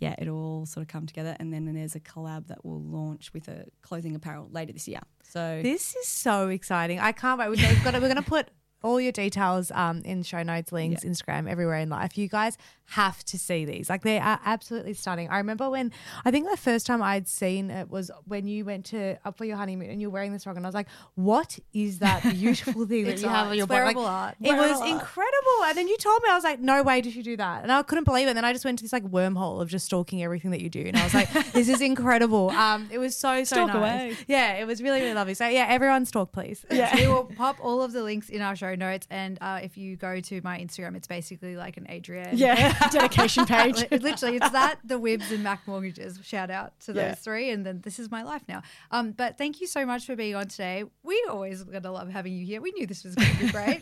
[0.00, 1.36] yeah, it'll all sort of come together.
[1.38, 5.00] And then there's a collab that will launch with a clothing apparel later this year.
[5.22, 6.98] So This is so exciting.
[6.98, 7.50] I can't wait.
[7.50, 8.48] We've got to, we're going to put
[8.82, 12.16] all your details um, in show notes, links, Instagram, everywhere in life.
[12.16, 12.56] You guys
[12.86, 13.88] have to see these.
[13.88, 15.28] Like they are absolutely stunning.
[15.28, 15.92] I remember when
[16.24, 19.44] I think the first time I'd seen it was when you went to up for
[19.44, 22.86] your honeymoon and you're wearing this rug, and I was like, "What is that beautiful
[22.86, 24.36] thing that you have on your It's body?" Like, wearable art.
[24.40, 24.88] It was art.
[24.88, 25.64] incredible.
[25.64, 27.70] And then you told me, I was like, "No way did you do that?" And
[27.70, 28.30] I couldn't believe it.
[28.30, 30.68] And then I just went to this like wormhole of just stalking everything that you
[30.70, 33.76] do, and I was like, "This is incredible." Um, it was so so Stalk nice.
[33.76, 34.16] away.
[34.26, 35.34] Yeah, it was really really lovely.
[35.34, 36.64] So yeah, everyone stalk please.
[36.70, 36.94] Yeah.
[37.00, 39.06] we will pop all of the links in our show notes.
[39.10, 42.30] And uh, if you go to my Instagram, it's basically like an Adrianne.
[42.32, 43.76] yeah, dedication page.
[43.90, 46.18] Literally, it's that, the WIBS and Mac Mortgages.
[46.22, 47.14] Shout out to those Yeah.
[47.14, 48.62] three, and then this is my life now.
[48.90, 50.84] Um, but thank you so much for being on today.
[51.02, 52.60] We always gonna love having you here.
[52.60, 53.80] We knew this was going to be great,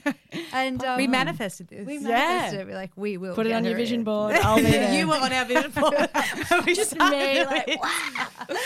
[0.52, 1.86] and um, we manifested this.
[1.86, 2.08] we Yeah.
[2.08, 2.66] manifested it.
[2.66, 4.04] We're like, we will Put it on your vision in.
[4.04, 4.34] board.
[4.36, 4.92] I'll be there.
[4.94, 5.94] you were on our vision board.
[6.66, 8.58] we Just started me, like, this.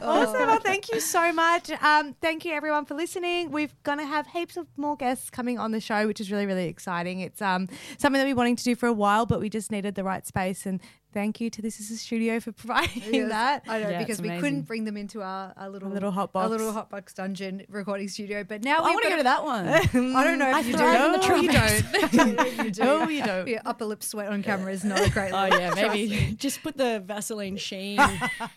[0.00, 0.46] Awesome.
[0.46, 1.70] Well, thank you so much.
[1.82, 3.50] Um, thank you everyone for listening.
[3.50, 6.66] We're gonna have heaps of more guests coming on the show, which is really, really
[6.66, 7.20] exciting.
[7.20, 7.68] It's um
[7.98, 10.04] something that we've been wanting to do for a while, but we just needed the
[10.04, 10.66] right space.
[10.66, 10.80] And
[11.12, 13.62] thank you to This Is a Studio for providing Yes, that.
[13.68, 14.42] I know Yeah, because we amazing.
[14.42, 16.50] couldn't bring them into our, our little A little hot our box.
[16.50, 18.44] little hot box dungeon recording studio.
[18.44, 19.68] But now I we've want to got go to that one.
[20.16, 20.78] I don't know if I you do.
[20.78, 22.56] No, the you don't.
[22.64, 22.82] you do.
[22.84, 23.48] No, you don't.
[23.48, 26.76] Your upper lip sweat on camera is not a great Oh yeah, maybe just put
[26.76, 28.00] the Vaseline sheen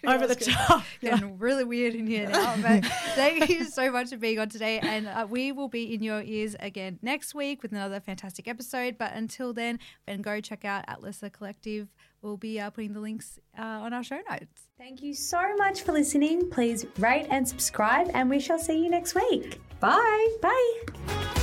[0.06, 0.84] over the top.
[1.02, 2.56] Getting really weird in here now.
[2.62, 2.86] But
[3.16, 4.80] thank you so much for being on today.
[4.80, 8.98] And uh, we will be in your ears again next week with another fantastic episode.
[8.98, 11.90] But until then, then go check out Atlas the Collective.
[12.26, 14.68] We'll be uh, putting the links uh, on our show notes.
[14.80, 16.50] Thank you so much for listening.
[16.50, 19.62] Please rate and subscribe, and we shall see you next week.
[19.80, 20.36] Bye.
[20.42, 21.42] Bye.